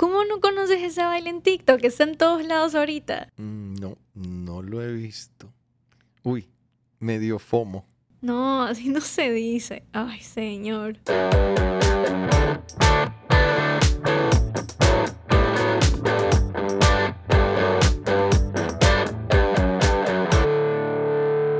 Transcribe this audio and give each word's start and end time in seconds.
¿Cómo 0.00 0.24
no 0.24 0.40
conoces 0.40 0.82
ese 0.82 1.02
baile 1.02 1.28
en 1.28 1.42
TikTok 1.42 1.78
que 1.78 1.88
está 1.88 2.04
en 2.04 2.16
todos 2.16 2.42
lados 2.42 2.74
ahorita? 2.74 3.28
Mm, 3.36 3.74
no, 3.74 3.98
no 4.14 4.62
lo 4.62 4.82
he 4.82 4.90
visto. 4.94 5.52
Uy, 6.22 6.48
medio 7.00 7.38
FOMO. 7.38 7.84
No, 8.22 8.62
así 8.62 8.88
no 8.88 9.02
se 9.02 9.30
dice. 9.30 9.82
Ay, 9.92 10.20
señor. 10.20 10.96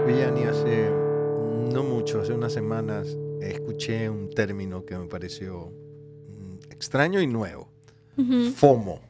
Villani, 0.06 0.44
hace 0.44 0.88
no 1.74 1.82
mucho, 1.82 2.22
hace 2.22 2.32
unas 2.32 2.54
semanas, 2.54 3.18
escuché 3.42 4.08
un 4.08 4.30
término 4.30 4.86
que 4.86 4.96
me 4.96 5.08
pareció 5.08 5.74
mm, 6.26 6.72
extraño 6.72 7.20
y 7.20 7.26
nuevo. 7.26 7.70
FOMO. 8.54 9.00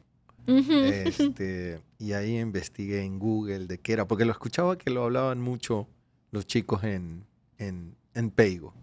Este, 0.47 1.79
y 1.99 2.13
ahí 2.13 2.39
investigué 2.39 3.03
en 3.03 3.19
Google 3.19 3.67
de 3.67 3.77
qué 3.77 3.93
era, 3.93 4.07
porque 4.07 4.25
lo 4.25 4.31
escuchaba 4.31 4.77
que 4.77 4.89
lo 4.89 5.03
hablaban 5.03 5.39
mucho 5.39 5.87
los 6.31 6.45
chicos 6.47 6.83
en, 6.83 7.25
en, 7.57 7.95
en 8.13 8.31
Peigo. 8.31 8.73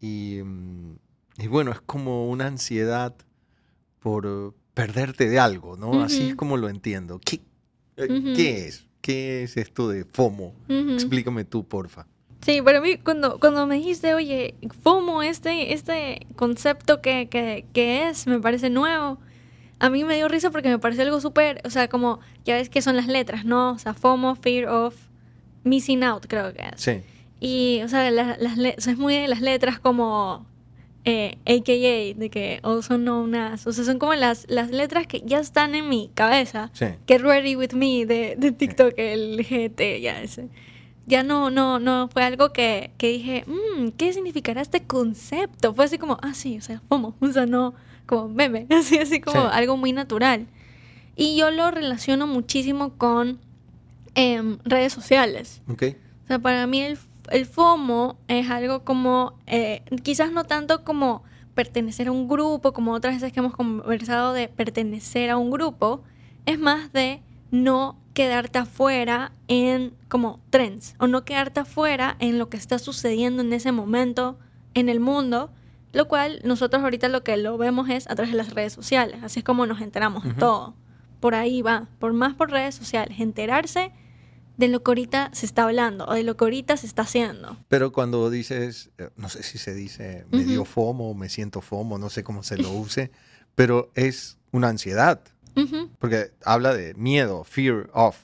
Y, 0.00 0.40
mm, 0.42 0.96
y 1.38 1.46
bueno, 1.46 1.70
es 1.70 1.80
como 1.80 2.28
una 2.28 2.46
ansiedad 2.46 3.14
por 4.00 4.54
perderte 4.74 5.28
de 5.28 5.38
algo, 5.38 5.76
¿no? 5.76 6.02
Así 6.02 6.30
es 6.30 6.34
como 6.34 6.56
lo 6.56 6.68
entiendo. 6.68 7.20
¿Qué, 7.24 7.40
eh. 7.96 8.32
¿qué 8.36 8.66
es? 8.66 8.86
¿Qué 9.00 9.42
es 9.42 9.56
esto 9.56 9.88
de 9.88 10.04
FOMO? 10.04 10.54
Explícame 10.68 11.44
tú, 11.44 11.64
porfa. 11.64 12.06
Sí, 12.42 12.62
para 12.62 12.80
mí, 12.80 12.96
cuando, 12.96 13.38
cuando 13.38 13.66
me 13.66 13.74
dijiste, 13.76 14.14
oye, 14.14 14.54
FOMO, 14.82 15.22
este, 15.22 15.74
este 15.74 16.26
concepto 16.36 17.02
que, 17.02 17.28
que, 17.28 17.66
que 17.74 18.08
es, 18.08 18.26
me 18.26 18.40
parece 18.40 18.70
nuevo, 18.70 19.18
a 19.80 19.90
mí 19.90 20.04
me 20.04 20.14
dio 20.16 20.28
risa 20.28 20.50
porque 20.50 20.68
me 20.68 20.78
pareció 20.78 21.02
algo 21.04 21.20
súper, 21.20 21.60
o 21.64 21.70
sea, 21.70 21.88
como, 21.88 22.20
ya 22.44 22.54
ves 22.54 22.68
que 22.70 22.82
son 22.82 22.96
las 22.96 23.06
letras, 23.08 23.44
¿no? 23.44 23.72
O 23.72 23.78
sea, 23.78 23.94
FOMO, 23.94 24.36
Fear 24.36 24.68
of 24.68 24.94
Missing 25.64 26.04
Out, 26.04 26.26
creo 26.28 26.52
que 26.52 26.62
es. 26.62 26.80
Sí. 26.80 27.00
Y, 27.40 27.80
o 27.82 27.88
sea, 27.88 28.10
la- 28.10 28.36
las 28.38 28.56
le- 28.58 28.74
o 28.78 28.80
sea, 28.80 28.92
es 28.92 28.98
muy 28.98 29.16
de 29.16 29.26
las 29.28 29.40
letras 29.40 29.80
como 29.80 30.46
eh, 31.06 31.38
AKA, 31.46 32.18
de 32.20 32.28
que 32.30 32.60
also 32.62 32.96
known 32.98 33.34
as, 33.34 33.66
o 33.66 33.72
sea, 33.72 33.84
son 33.84 33.98
como 33.98 34.14
las, 34.14 34.44
las 34.50 34.70
letras 34.70 35.06
que 35.06 35.22
ya 35.24 35.38
están 35.40 35.74
en 35.74 35.88
mi 35.88 36.10
cabeza. 36.14 36.70
Sí. 36.74 36.86
Get 37.08 37.22
Ready 37.22 37.56
With 37.56 37.72
Me 37.72 38.04
de, 38.04 38.36
de 38.38 38.52
TikTok, 38.52 38.92
el 38.98 39.42
GT, 39.42 40.00
ya 40.02 40.20
ese. 40.20 40.48
Ya 41.06 41.22
no, 41.22 41.50
no, 41.50 41.78
no, 41.78 42.08
fue 42.12 42.22
algo 42.22 42.52
que, 42.52 42.90
que 42.98 43.08
dije, 43.08 43.44
"Mm, 43.46 43.88
¿qué 43.96 44.12
significará 44.12 44.60
este 44.60 44.82
concepto? 44.82 45.74
Fue 45.74 45.86
así 45.86 45.96
como, 45.96 46.18
ah, 46.22 46.34
sí, 46.34 46.58
o 46.58 46.60
sea, 46.60 46.82
FOMO, 46.88 47.14
o 47.20 47.32
sea, 47.32 47.46
no, 47.46 47.74
como 48.10 48.28
meme, 48.28 48.66
así, 48.76 48.98
así 48.98 49.20
como 49.20 49.40
Sí. 49.40 49.48
algo 49.52 49.76
muy 49.76 49.92
natural. 49.92 50.46
Y 51.16 51.36
yo 51.36 51.50
lo 51.50 51.70
relaciono 51.70 52.26
muchísimo 52.26 52.90
con 52.98 53.38
em, 54.14 54.58
redes 54.64 54.92
sociales. 54.92 55.62
¿Ok? 55.68 55.82
O 56.24 56.26
sea, 56.26 56.38
para 56.38 56.66
mí 56.66 56.80
el, 56.80 56.98
el 57.30 57.46
FOMO 57.46 58.16
es 58.28 58.50
algo 58.50 58.84
como, 58.84 59.34
eh, 59.46 59.82
quizás 60.02 60.32
no 60.32 60.44
tanto 60.44 60.84
como 60.84 61.22
pertenecer 61.54 62.08
a 62.08 62.12
un 62.12 62.28
grupo, 62.28 62.72
como 62.72 62.92
otras 62.92 63.14
veces 63.14 63.32
que 63.32 63.40
hemos 63.40 63.54
conversado 63.54 64.32
de 64.32 64.48
pertenecer 64.48 65.30
a 65.30 65.36
un 65.36 65.50
grupo, 65.50 66.02
es 66.46 66.58
más 66.58 66.92
de 66.92 67.22
no 67.50 67.96
quedarte 68.14 68.58
afuera 68.58 69.32
en 69.48 69.92
como 70.08 70.40
trends 70.50 70.94
o 70.98 71.06
no 71.06 71.24
quedarte 71.24 71.60
afuera 71.60 72.16
en 72.18 72.38
lo 72.38 72.48
que 72.48 72.56
está 72.56 72.78
sucediendo 72.78 73.42
en 73.42 73.52
ese 73.52 73.72
momento 73.72 74.38
en 74.74 74.88
el 74.88 75.00
mundo, 75.00 75.50
lo 75.92 76.08
cual 76.08 76.40
nosotros 76.44 76.82
ahorita 76.82 77.08
lo 77.08 77.22
que 77.24 77.36
lo 77.36 77.58
vemos 77.58 77.88
es 77.88 78.08
a 78.08 78.14
través 78.14 78.32
de 78.32 78.38
las 78.38 78.54
redes 78.54 78.72
sociales, 78.72 79.22
así 79.22 79.40
es 79.40 79.44
como 79.44 79.66
nos 79.66 79.80
enteramos 79.80 80.24
de 80.24 80.34
todo. 80.34 80.74
Por 81.20 81.34
ahí 81.34 81.62
va, 81.62 81.88
por 81.98 82.12
más 82.12 82.34
por 82.34 82.50
redes 82.50 82.74
sociales, 82.74 83.20
enterarse 83.20 83.92
de 84.60 84.68
lo 84.68 84.82
que 84.82 84.90
ahorita 84.90 85.30
se 85.32 85.46
está 85.46 85.64
hablando 85.64 86.04
o 86.06 86.14
de 86.14 86.22
lo 86.22 86.36
que 86.36 86.44
ahorita 86.44 86.76
se 86.76 86.86
está 86.86 87.02
haciendo. 87.02 87.56
Pero 87.68 87.92
cuando 87.92 88.30
dices, 88.30 88.90
eh, 88.98 89.08
no 89.16 89.28
sé 89.28 89.42
si 89.42 89.58
se 89.58 89.74
dice 89.74 90.26
me 90.30 90.44
dio. 90.44 90.64
FOMO, 90.64 91.14
me 91.14 91.28
siento 91.28 91.60
FOMO, 91.62 91.98
no 91.98 92.10
sé 92.10 92.22
cómo 92.22 92.42
se 92.42 92.58
lo 92.58 92.70
use, 92.70 93.10
pero 93.54 93.90
es 93.94 94.38
una 94.52 94.68
ansiedad, 94.68 95.20
porque 95.98 96.32
habla 96.44 96.72
de 96.74 96.94
miedo, 96.94 97.44
fear 97.44 97.90
of. 97.92 98.16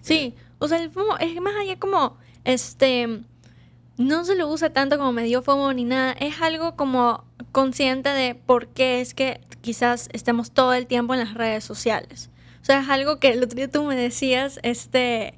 Sí, 0.00 0.34
o 0.58 0.68
sea, 0.68 0.82
el 0.82 0.90
FOMO 0.90 1.18
es 1.18 1.40
más 1.40 1.54
allá 1.56 1.78
como, 1.78 2.16
este, 2.44 3.22
no 3.98 4.24
se 4.24 4.36
lo 4.36 4.48
usa 4.48 4.70
tanto 4.70 4.96
como 4.96 5.12
me 5.12 5.24
dio 5.24 5.42
FOMO 5.42 5.72
ni 5.74 5.84
nada, 5.84 6.12
es 6.12 6.40
algo 6.40 6.76
como 6.76 7.24
consciente 7.52 8.08
de 8.10 8.34
por 8.34 8.68
qué 8.68 9.00
es 9.00 9.12
que 9.12 9.40
quizás 9.60 10.08
estemos 10.12 10.52
todo 10.52 10.72
el 10.72 10.86
tiempo 10.86 11.14
en 11.14 11.20
las 11.20 11.34
redes 11.34 11.64
sociales. 11.64 12.30
O 12.62 12.64
sea, 12.64 12.80
es 12.80 12.88
algo 12.88 13.18
que 13.18 13.30
el 13.30 13.42
otro 13.42 13.56
día 13.56 13.68
tú 13.70 13.82
me 13.84 13.96
decías, 13.96 14.60
este, 14.62 15.34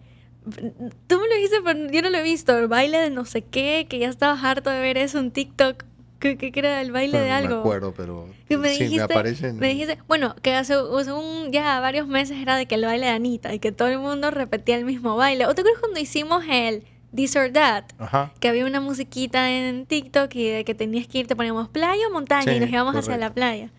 tú 1.07 1.19
me 1.19 1.29
lo 1.29 1.35
dijiste, 1.37 1.57
pero 1.65 1.91
yo 1.91 2.03
no 2.03 2.11
lo 2.11 2.19
he 2.19 2.23
visto, 2.23 2.57
el 2.59 2.69
baile 2.69 2.99
de 2.99 3.11
no 3.11 3.25
sé 3.25 3.43
qué, 3.43 3.87
que 3.89 3.99
ya 3.99 4.09
estabas 4.09 4.45
harto 4.45 4.69
de 4.71 4.81
ver 4.81 4.99
eso 4.99 5.19
en 5.19 5.31
TikTok, 5.31 5.85
que, 6.19 6.37
que 6.37 6.53
era 6.55 6.83
el 6.83 6.93
baile 6.93 7.19
de 7.19 7.29
no 7.31 7.35
algo. 7.35 7.55
me 7.55 7.61
acuerdo, 7.61 7.95
pero 7.97 8.29
Que 8.47 8.59
me 8.59 8.75
sí, 8.75 8.81
me 8.81 8.85
dijiste, 8.85 9.05
aparecen. 9.05 9.59
me 9.59 9.69
dijiste, 9.69 9.99
bueno, 10.07 10.37
que 10.43 10.55
hace, 10.55 10.75
hace 10.75 11.13
un, 11.13 11.51
ya 11.51 11.81
varios 11.81 12.07
meses 12.09 12.37
era 12.39 12.57
de 12.57 12.67
que 12.67 12.75
el 12.75 12.85
baile 12.85 13.07
de 13.07 13.13
Anita 13.13 13.55
y 13.55 13.59
que 13.59 13.73
todo 13.73 13.89
el 13.89 13.99
mundo 14.01 14.31
repetía 14.31 14.77
el 14.77 14.85
mismo 14.85 15.17
baile. 15.17 15.47
¿O 15.47 15.55
te 15.55 15.63
acuerdas 15.63 15.81
cuando 15.81 15.99
hicimos 16.01 16.45
el 16.51 16.85
This 17.15 17.35
or 17.37 17.51
That? 17.53 17.85
Ajá. 17.99 18.33
Que 18.41 18.49
había 18.49 18.65
una 18.67 18.81
musiquita 18.81 19.51
en 19.51 19.87
TikTok 19.87 20.35
y 20.37 20.49
de 20.49 20.65
que 20.65 20.75
tenías 20.75 21.07
que 21.09 21.19
ir, 21.19 21.27
te 21.27 21.35
poníamos 21.37 21.69
playa 21.69 22.07
o 22.09 22.13
montaña 22.13 22.53
y 22.53 22.55
Sí, 22.57 22.61
nos 22.61 22.71
íbamos 22.71 22.95
hacia 22.95 23.13
la 23.17 23.31
correcto. 23.31 23.35
playa. 23.35 23.71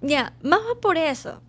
Ya, 0.00 0.32
más 0.42 0.60
va 0.60 0.80
por 0.80 0.96
eso. 0.96 1.40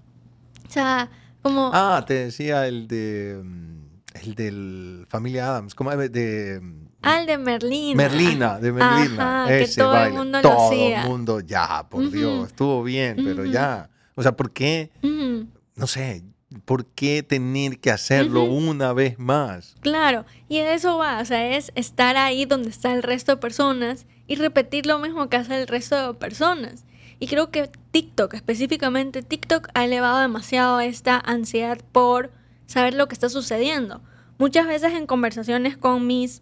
O 0.68 0.72
sea, 0.72 1.10
como... 1.42 1.70
Ah, 1.74 2.04
te 2.08 2.14
decía 2.16 2.68
el 2.68 2.88
de. 2.88 3.40
mm, 3.44 3.80
El 4.24 4.36
del 4.36 5.06
Familia 5.08 5.48
Adams. 5.50 5.76
¿Cómo 5.76 5.92
es? 5.92 6.12
De. 6.12 6.60
mm, 6.62 6.88
al 7.04 7.26
de 7.28 7.38
Merlina. 7.38 7.96
Merlina, 7.96 8.60
de 8.60 8.72
Merlina. 8.72 9.44
Ajá, 9.44 9.48
que 9.50 9.62
ese 9.62 9.82
todo 9.82 9.94
el 9.94 10.00
baile. 10.02 10.18
mundo 10.18 10.42
lo 10.42 10.50
todo 10.50 10.68
hacía. 10.68 11.04
el 11.04 11.08
mundo, 11.08 11.40
ya, 11.42 11.88
por 11.90 12.02
Ujú. 12.02 12.12
Dios, 12.12 12.48
estuvo 12.48 12.84
bien, 12.84 13.16
pero 13.24 13.44
Ujú. 13.44 13.52
ya. 13.52 13.90
O 14.16 14.24
sea, 14.24 14.32
¿por 14.36 14.52
qué? 14.52 14.90
Ujú. 15.04 15.48
No 15.76 15.88
sé, 15.88 16.24
¿por 16.66 16.86
qué 16.86 17.24
tener 17.24 17.80
que 17.80 17.92
hacerlo 17.92 18.44
una 18.44 18.94
vez 18.94 19.20
más? 19.20 19.76
Claro, 19.82 20.26
y 20.48 20.58
eso 20.58 20.98
va, 20.98 21.22
o 21.22 21.26
sea, 21.26 21.56
es 21.56 21.72
estar 21.76 22.18
ahí 22.18 22.46
donde 22.46 22.70
está 22.70 22.94
el 22.94 23.04
resto 23.04 23.34
de 23.34 23.38
personas 23.38 24.06
y 24.28 24.36
repetir 24.36 24.86
lo 24.86 25.00
mismo 25.00 25.30
que 25.30 25.38
hace 25.38 25.62
el 25.62 25.68
resto 25.68 26.14
de 26.14 26.14
personas. 26.20 26.86
Y 27.20 27.28
creo 27.28 27.52
que 27.52 27.70
TikTok, 27.92 28.34
específicamente 28.34 29.22
TikTok, 29.22 29.68
ha 29.74 29.86
elevado 29.86 30.20
demasiado 30.20 30.80
esta 30.80 31.20
ansiedad 31.20 31.80
por 31.92 32.32
saber 32.66 32.94
lo 32.94 33.08
que 33.08 33.14
está 33.14 33.30
sucediendo. 33.30 34.02
Muchas 34.38 34.68
veces 34.68 34.94
en 34.94 35.06
conversaciones 35.06 35.76
con 35.76 36.08
mis 36.08 36.42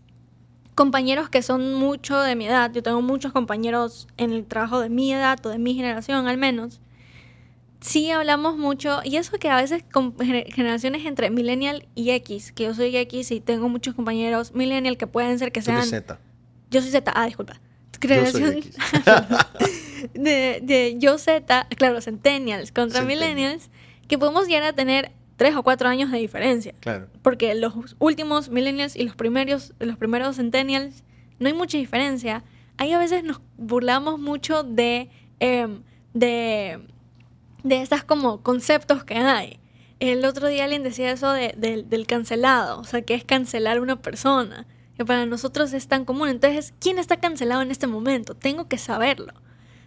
compañeros 0.76 1.30
que 1.30 1.42
son 1.42 1.74
mucho 1.74 2.20
de 2.20 2.36
mi 2.36 2.46
edad, 2.46 2.72
yo 2.72 2.84
tengo 2.84 3.02
muchos 3.02 3.34
compañeros 3.34 4.08
en 4.18 4.32
el 4.32 4.46
trabajo 4.46 4.80
de 4.80 4.90
mi 4.90 5.12
edad 5.12 5.44
o 5.44 5.50
de 5.50 5.58
mi 5.58 5.74
generación 5.74 6.28
al 6.28 6.38
menos, 6.38 6.80
sí 7.82 8.12
hablamos 8.12 8.58
mucho, 8.58 9.02
y 9.04 9.18
eso 9.18 9.38
que 9.38 9.50
a 9.50 9.56
veces 9.58 9.84
con 9.92 10.16
gener- 10.18 10.52
generaciones 10.54 11.06
entre 11.06 11.30
millennial 11.30 11.88
y 11.96 12.12
X, 12.12 12.52
que 12.52 12.64
yo 12.64 12.74
soy 12.74 12.96
X 12.96 13.32
y 13.32 13.40
tengo 13.40 13.70
muchos 13.70 13.96
compañeros 13.96 14.54
millennial 14.54 14.98
que 14.98 15.08
pueden 15.08 15.38
ser 15.40 15.52
que 15.52 15.62
sean... 15.62 15.86
Z. 15.86 16.20
Yo 16.70 16.82
soy 16.82 16.92
Z, 16.92 17.12
ah, 17.16 17.26
disculpa. 17.26 17.60
Yo 18.02 18.10
Generación 18.10 18.60
de, 20.14 20.60
de 20.62 20.96
yo 21.00 21.18
Z, 21.18 21.68
claro, 21.78 22.02
centennials 22.02 22.72
contra 22.72 23.02
millennials, 23.02 23.70
que 24.08 24.18
podemos 24.18 24.48
llegar 24.48 24.64
a 24.64 24.74
tener 24.74 25.12
tres 25.36 25.56
o 25.56 25.64
cuatro 25.64 25.88
años 25.90 26.12
de 26.12 26.18
diferencia. 26.18 26.74
Claro. 26.80 27.08
Porque 27.22 27.56
los 27.56 27.74
últimos 28.00 28.50
millennials 28.50 28.96
y 28.96 29.04
los 29.04 29.16
primeros, 29.16 29.74
los 29.80 29.98
primeros 29.98 30.36
centennials, 30.36 31.04
no 31.40 31.48
hay 31.48 31.54
mucha 31.54 31.78
diferencia. 31.78 32.44
Ahí 32.78 32.92
a 32.94 33.00
veces 33.00 33.24
nos 33.24 33.42
burlamos 33.58 34.20
mucho 34.20 34.64
de, 34.64 35.10
em, 35.40 35.82
de, 36.14 36.80
de 37.68 37.82
estas 37.82 38.04
como 38.04 38.42
conceptos 38.44 39.04
que 39.04 39.16
hay. 39.16 39.60
El 40.00 40.24
otro 40.26 40.48
día 40.48 40.66
alguien 40.66 40.84
decía 40.84 41.12
eso 41.12 41.32
de- 41.34 41.56
del- 41.58 41.90
del 41.90 42.06
cancelado, 42.06 42.80
o 42.80 42.84
sea, 42.84 43.02
que 43.02 43.16
es 43.16 43.24
cancelar 43.24 43.78
a 43.78 43.82
una 43.82 43.96
persona, 44.02 44.68
que 44.96 45.06
para 45.06 45.26
nosotros 45.26 45.74
es 45.74 45.88
tan 45.88 46.06
común. 46.06 46.30
Entonces, 46.30 46.74
¿quién 46.80 47.00
está 47.00 47.18
cancelado 47.18 47.62
en 47.62 47.72
este 47.72 47.88
momento? 47.88 48.36
Tengo 48.36 48.68
que 48.68 48.78
saberlo. 48.78 49.34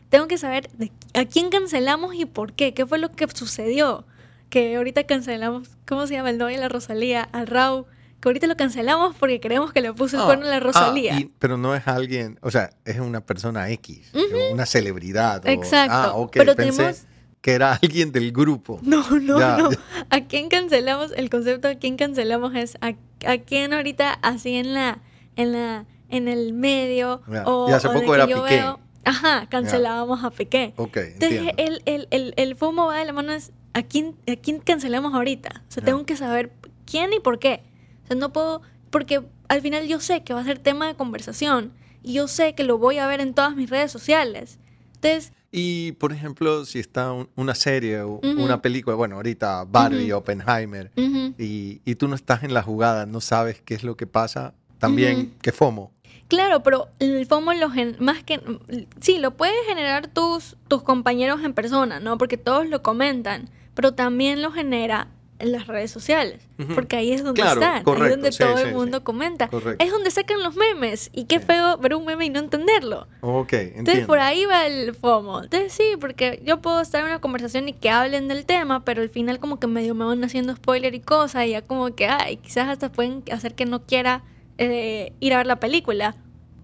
Tengo 0.08 0.26
que 0.26 0.38
saber 0.38 0.68
de- 0.72 0.90
a 1.14 1.24
quién 1.24 1.50
cancelamos 1.50 2.14
y 2.14 2.24
por 2.24 2.52
qué, 2.52 2.74
qué 2.74 2.84
fue 2.86 2.98
lo 2.98 3.12
que 3.12 3.28
sucedió. 3.32 4.04
Que 4.48 4.74
ahorita 4.76 5.04
cancelamos, 5.04 5.68
¿cómo 5.86 6.08
se 6.08 6.14
llama 6.14 6.30
el 6.30 6.38
novio 6.38 6.56
de 6.56 6.62
la 6.62 6.68
Rosalía? 6.68 7.22
Al 7.30 7.46
Raúl, 7.46 7.86
que 8.20 8.28
ahorita 8.28 8.48
lo 8.48 8.56
cancelamos 8.56 9.14
porque 9.14 9.38
creemos 9.38 9.72
que 9.72 9.80
le 9.80 9.92
puso 9.92 10.16
el 10.16 10.22
Ah, 10.22 10.26
cuerno 10.26 10.46
a 10.46 10.48
la 10.48 10.56
ah, 10.56 10.60
Rosalía. 10.60 11.20
y- 11.20 11.30
pero 11.38 11.56
no 11.56 11.72
es 11.76 11.86
alguien, 11.86 12.36
o 12.42 12.50
sea, 12.50 12.70
es 12.84 12.98
una 12.98 13.20
persona 13.24 13.70
X, 13.70 14.10
una 14.52 14.66
celebridad. 14.66 15.44
o- 15.46 15.48
Exacto, 15.48 15.94
ah, 15.94 16.12
ok, 16.14 16.32
pero 16.32 16.56
pensé 16.56 16.76
tenemos- 16.78 17.02
que 17.40 17.52
era 17.52 17.72
alguien 17.82 18.12
del 18.12 18.32
grupo. 18.32 18.78
No, 18.82 19.08
no, 19.18 19.38
Ya, 19.38 19.56
no. 19.56 19.70
ya. 19.70 19.78
¿A 20.10 20.20
quién 20.22 20.48
cancelamos? 20.48 21.12
El 21.16 21.30
concepto 21.30 21.68
de 21.68 21.78
quién 21.78 21.96
cancelamos 21.96 22.54
es 22.54 22.76
a, 22.80 22.92
a 23.26 23.38
quién 23.38 23.72
ahorita 23.72 24.12
así 24.22 24.56
en 24.56 24.74
la, 24.74 24.98
en 25.36 25.52
la, 25.52 25.86
en 26.08 26.28
el 26.28 26.52
medio. 26.52 27.22
Ya. 27.30 27.44
O, 27.46 27.68
Y 27.68 27.72
hace 27.72 27.88
o 27.88 27.92
poco 27.92 28.14
era 28.14 28.26
yo 28.26 28.42
Piqué. 28.44 28.56
veo- 28.56 28.80
Ajá, 29.04 29.46
cancelábamos 29.48 30.22
a 30.22 30.30
Piqué. 30.30 30.74
Ok, 30.76 30.96
Entonces, 30.98 31.52
el, 31.56 31.82
el, 31.86 32.06
el, 32.10 32.34
el 32.36 32.54
FOMO 32.56 32.86
va 32.86 32.98
de 32.98 33.06
la 33.06 33.12
mano 33.14 33.32
es 33.32 33.50
¿a 33.72 33.82
quién, 33.82 34.14
a 34.30 34.36
quién 34.36 34.58
cancelamos 34.60 35.14
ahorita? 35.14 35.62
O 35.68 35.72
sea, 35.72 35.82
tengo 35.82 36.04
que 36.04 36.16
saber 36.16 36.52
quién 36.84 37.12
y 37.14 37.20
por 37.20 37.38
qué. 37.38 37.62
O 38.04 38.06
sea, 38.08 38.16
no 38.16 38.30
puedo, 38.34 38.60
porque 38.90 39.22
al 39.48 39.62
final 39.62 39.88
yo 39.88 40.00
sé 40.00 40.22
que 40.22 40.34
va 40.34 40.40
a 40.40 40.44
ser 40.44 40.58
tema 40.58 40.86
de 40.86 40.94
conversación 40.96 41.72
y 42.02 42.12
yo 42.12 42.28
sé 42.28 42.54
que 42.54 42.62
lo 42.64 42.76
voy 42.76 42.98
a 42.98 43.06
ver 43.06 43.20
en 43.22 43.32
todas 43.32 43.56
mis 43.56 43.70
redes 43.70 43.90
sociales. 43.90 44.58
Entonces, 44.96 45.32
Y, 45.52 45.92
por 45.92 46.12
ejemplo, 46.12 46.64
si 46.64 46.78
está 46.78 47.12
un- 47.12 47.28
una 47.34 47.54
serie 47.56 48.02
o 48.02 48.20
una 48.44 48.62
película, 48.62 48.94
bueno, 48.96 49.16
ahorita 49.16 49.64
Barbie. 49.64 50.12
Oppenheimer, 50.12 50.92
y, 51.38 51.80
y 51.84 51.94
tú 51.96 52.06
no 52.06 52.14
estás 52.14 52.44
en 52.44 52.54
la 52.54 52.62
jugada, 52.62 53.06
no 53.06 53.20
sabes 53.20 53.60
qué 53.64 53.74
es 53.74 53.82
lo 53.82 53.96
que 53.96 54.06
pasa, 54.06 54.54
también, 54.78 55.34
que 55.42 55.50
FOMO. 55.52 55.92
claro, 56.28 56.62
pero 56.62 56.88
el 57.00 57.26
FOMO 57.26 57.52
lo 57.54 57.68
gen- 57.70 57.96
más 57.98 58.22
que 58.22 58.40
sí, 59.00 59.18
lo 59.18 59.36
puedes 59.36 59.56
generar 59.66 60.06
tus 60.06 60.56
tus 60.68 60.82
compañeros 60.84 61.42
en 61.42 61.52
persona, 61.52 61.98
¿no? 62.00 62.16
Porque 62.18 62.36
todos 62.36 62.68
lo 62.68 62.82
comentan, 62.82 63.50
pero 63.74 63.92
también 63.94 64.40
lo 64.42 64.52
genera 64.52 65.08
en 65.40 65.52
las 65.52 65.66
redes 65.66 65.90
sociales, 65.90 66.46
porque 66.74 66.96
ahí 66.96 67.12
es 67.12 67.24
donde 67.24 67.40
Claro, 67.42 67.60
están, 67.60 67.78
ahí 67.78 67.82
correcto, 67.82 68.04
es 68.06 68.10
donde 68.12 68.32
sí, 68.32 68.38
todo 68.38 68.56
sí, 68.58 68.62
el 68.64 68.74
mundo 68.74 68.98
sí. 68.98 69.04
comenta. 69.04 69.48
Correcto. 69.48 69.84
Es 69.84 69.90
donde 69.90 70.10
sacan 70.10 70.42
los 70.42 70.54
memes 70.54 71.10
y 71.12 71.24
qué 71.24 71.40
feo 71.40 71.78
ver 71.78 71.94
un 71.94 72.04
meme 72.04 72.26
y 72.26 72.30
no 72.30 72.38
entenderlo. 72.38 73.08
Ok, 73.22 73.52
Entonces 73.54 73.76
entiendo. 73.78 74.06
por 74.06 74.18
ahí 74.20 74.44
va 74.44 74.66
el 74.66 74.94
FOMO. 74.94 75.42
Entonces 75.44 75.72
sí, 75.72 75.96
porque 76.00 76.42
yo 76.44 76.60
puedo 76.60 76.80
estar 76.80 77.00
en 77.00 77.06
una 77.08 77.20
conversación 77.20 77.68
y 77.68 77.72
que 77.72 77.90
hablen 77.90 78.28
del 78.28 78.44
tema, 78.46 78.84
pero 78.84 79.02
al 79.02 79.08
final 79.08 79.38
como 79.40 79.58
que 79.58 79.66
medio 79.66 79.94
me 79.94 80.04
van 80.04 80.22
haciendo 80.22 80.54
spoiler 80.54 80.94
y 80.94 81.00
cosas 81.00 81.46
y 81.46 81.50
ya 81.50 81.62
como 81.62 81.94
que, 81.94 82.06
ay, 82.06 82.36
quizás 82.36 82.68
hasta 82.68 82.92
pueden 82.92 83.24
hacer 83.32 83.54
que 83.54 83.64
no 83.66 83.86
quiera 83.86 84.22
eh, 84.58 85.14
ir 85.20 85.34
a 85.34 85.38
ver 85.38 85.46
la 85.46 85.58
película. 85.60 86.16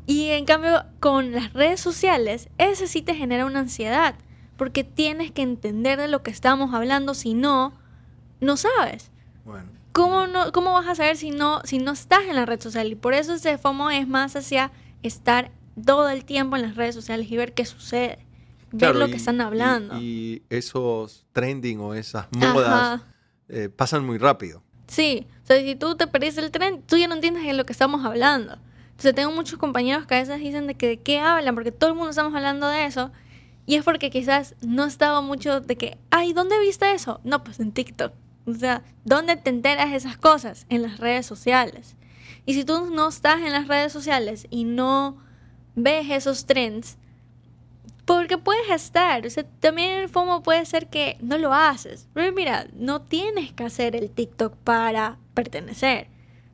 Y 0.06 0.29
en 0.29 0.44
cambio 0.44 0.84
con 1.00 1.32
las 1.32 1.52
redes 1.52 1.81
sociales, 1.81 2.49
ese 2.58 2.87
sí 2.87 3.02
te 3.02 3.14
genera 3.14 3.44
una 3.46 3.61
ansiedad, 3.61 4.14
porque 4.56 4.84
tienes 4.84 5.32
que 5.32 5.43
entender 5.43 5.99
de 5.99 6.06
lo 6.08 6.22
que 6.22 6.31
estamos 6.31 6.72
hablando, 6.75 7.12
si 7.14 7.34
no, 7.34 7.72
no 8.40 8.56
sabes. 8.56 9.10
Bueno. 9.44 9.68
¿Cómo, 9.92 10.26
no, 10.26 10.52
¿Cómo 10.52 10.72
vas 10.72 10.86
a 10.88 10.94
saber 10.94 11.16
si 11.16 11.30
no, 11.30 11.62
si 11.64 11.78
no 11.78 11.92
estás 11.92 12.24
en 12.28 12.36
la 12.36 12.44
red 12.44 12.60
social? 12.60 12.86
Y 12.88 12.94
por 12.94 13.14
eso 13.14 13.34
ese 13.34 13.56
FOMO 13.56 13.90
es 13.90 14.06
más 14.06 14.36
hacia 14.36 14.70
estar 15.02 15.50
todo 15.84 16.08
el 16.10 16.24
tiempo 16.24 16.56
en 16.56 16.62
las 16.62 16.76
redes 16.76 16.94
sociales 16.94 17.30
y 17.30 17.36
ver 17.36 17.54
qué 17.54 17.64
sucede. 17.64 18.18
Ver 18.72 18.94
lo 18.94 19.06
y- 19.06 19.10
que 19.10 19.16
están 19.16 19.40
hablando. 19.40 19.96
Y, 19.98 20.42
esos 20.50 21.24
trending 21.32 21.80
o 21.80 21.94
esas 21.94 22.26
modas 22.32 23.00
eh, 23.48 23.68
pasan 23.68 24.04
muy 24.04 24.18
rápido. 24.18 24.62
Sí, 24.86 25.26
o 25.42 25.46
sea, 25.46 25.60
si 25.60 25.74
tú 25.76 25.96
te 25.96 26.06
perdiste 26.06 26.40
el 26.40 26.50
tren, 26.50 26.82
tú 26.82 26.96
ya 26.96 27.08
no 27.08 27.14
entiendes 27.14 27.44
de 27.44 27.52
lo 27.54 27.64
que 27.64 27.72
estamos 27.72 28.04
hablando. 28.04 28.58
Entonces 28.90 29.14
tengo 29.14 29.30
muchos 29.32 29.58
compañeros 29.58 30.06
que 30.06 30.14
a 30.14 30.20
veces 30.20 30.38
dicen 30.40 30.66
de 30.66 30.74
que 30.74 30.88
de 30.88 30.96
qué 30.98 31.20
hablan, 31.20 31.54
porque 31.54 31.72
todo 31.72 31.90
el 31.90 31.96
mundo 31.96 32.10
estamos 32.10 32.34
hablando 32.34 32.68
de 32.68 32.84
eso. 32.86 33.10
Y 33.66 33.74
es 33.74 33.84
porque 33.84 34.10
quizás 34.10 34.54
no 34.60 34.84
estaba 34.84 35.20
mucho 35.20 35.60
de 35.60 35.76
que, 35.76 35.98
ay, 36.10 36.32
¿dónde 36.32 36.58
viste 36.60 36.92
eso? 36.92 37.20
No, 37.24 37.42
pues 37.42 37.60
en 37.60 37.72
TikTok. 37.72 38.12
O 38.46 38.54
sea, 38.54 38.82
¿dónde 39.04 39.37
te 39.37 39.50
enteras 39.50 39.93
esas 39.93 40.16
cosas? 40.16 40.66
En 40.69 40.82
las 40.82 40.98
redes 40.98 41.26
sociales. 41.26 41.96
Y 42.44 42.54
si 42.54 42.64
tú 42.64 42.90
no 42.90 43.08
estás 43.08 43.40
en 43.40 43.52
las 43.52 43.66
redes 43.69 43.93
sociales 43.93 44.46
y 44.50 44.64
no 44.64 45.16
ves 45.75 46.08
esos 46.10 46.46
trends, 46.46 46.96
porque 48.04 48.38
puedes 48.38 48.70
estar, 48.70 49.26
o 49.26 49.31
sea, 49.31 49.44
también 49.58 49.98
el 50.02 50.08
FOMO 50.08 50.43
puede 50.44 50.64
ser 50.64 50.87
que 50.88 51.19
no 51.20 51.38
lo 51.38 51.52
haces. 51.52 52.08
Pero 52.14 52.32
mira, 52.32 52.66
no 52.75 53.02
tienes 53.02 53.52
que 53.52 53.64
hacer 53.64 53.96
el 53.96 54.10
TikTok 54.10 54.54
para 54.58 55.19
pertenecer. 55.34 56.08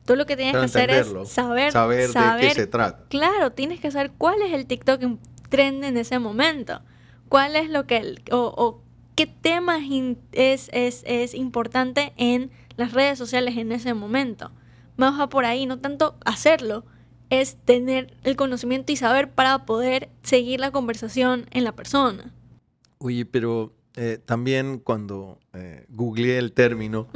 Tú 0.05 0.15
lo 0.15 0.25
que 0.25 0.35
tienes 0.35 0.53
que 0.53 0.65
hacer 0.65 0.89
es 0.89 1.07
saber, 1.29 1.71
saber 1.71 1.99
de 1.99 2.07
qué 2.07 2.55
se 2.55 2.67
trata. 2.67 3.03
Claro, 3.09 3.51
tienes 3.51 3.79
que 3.79 3.91
saber 3.91 4.11
cuál 4.17 4.41
es 4.41 4.51
el 4.51 4.65
TikTok 4.65 5.01
en 5.03 5.19
trend 5.49 5.83
en 5.83 5.97
ese 5.97 6.17
momento. 6.17 6.81
Cuál 7.29 7.55
es 7.55 7.69
lo 7.69 7.85
que, 7.85 7.97
el- 7.97 8.21
o, 8.31 8.37
o 8.57 8.81
qué 9.15 9.27
tema 9.27 9.77
es, 10.31 10.69
es, 10.73 11.03
es 11.05 11.33
importante 11.33 12.13
en 12.17 12.51
las 12.77 12.93
redes 12.93 13.17
sociales 13.17 13.57
en 13.57 13.71
ese 13.71 13.93
momento. 13.93 14.51
Más 14.97 15.19
va 15.19 15.29
por 15.29 15.45
ahí, 15.45 15.65
no 15.65 15.79
tanto 15.79 16.15
hacerlo, 16.25 16.85
es 17.29 17.57
tener 17.65 18.15
el 18.23 18.35
conocimiento 18.35 18.91
y 18.91 18.95
saber 18.95 19.31
para 19.31 19.65
poder 19.65 20.09
seguir 20.21 20.59
la 20.59 20.71
conversación 20.71 21.47
en 21.51 21.63
la 21.63 21.75
persona. 21.75 22.31
Oye, 22.99 23.25
pero 23.25 23.73
eh, 23.95 24.19
también 24.23 24.79
cuando 24.79 25.39
eh, 25.53 25.85
googleé 25.89 26.37
el 26.37 26.51
término, 26.53 27.07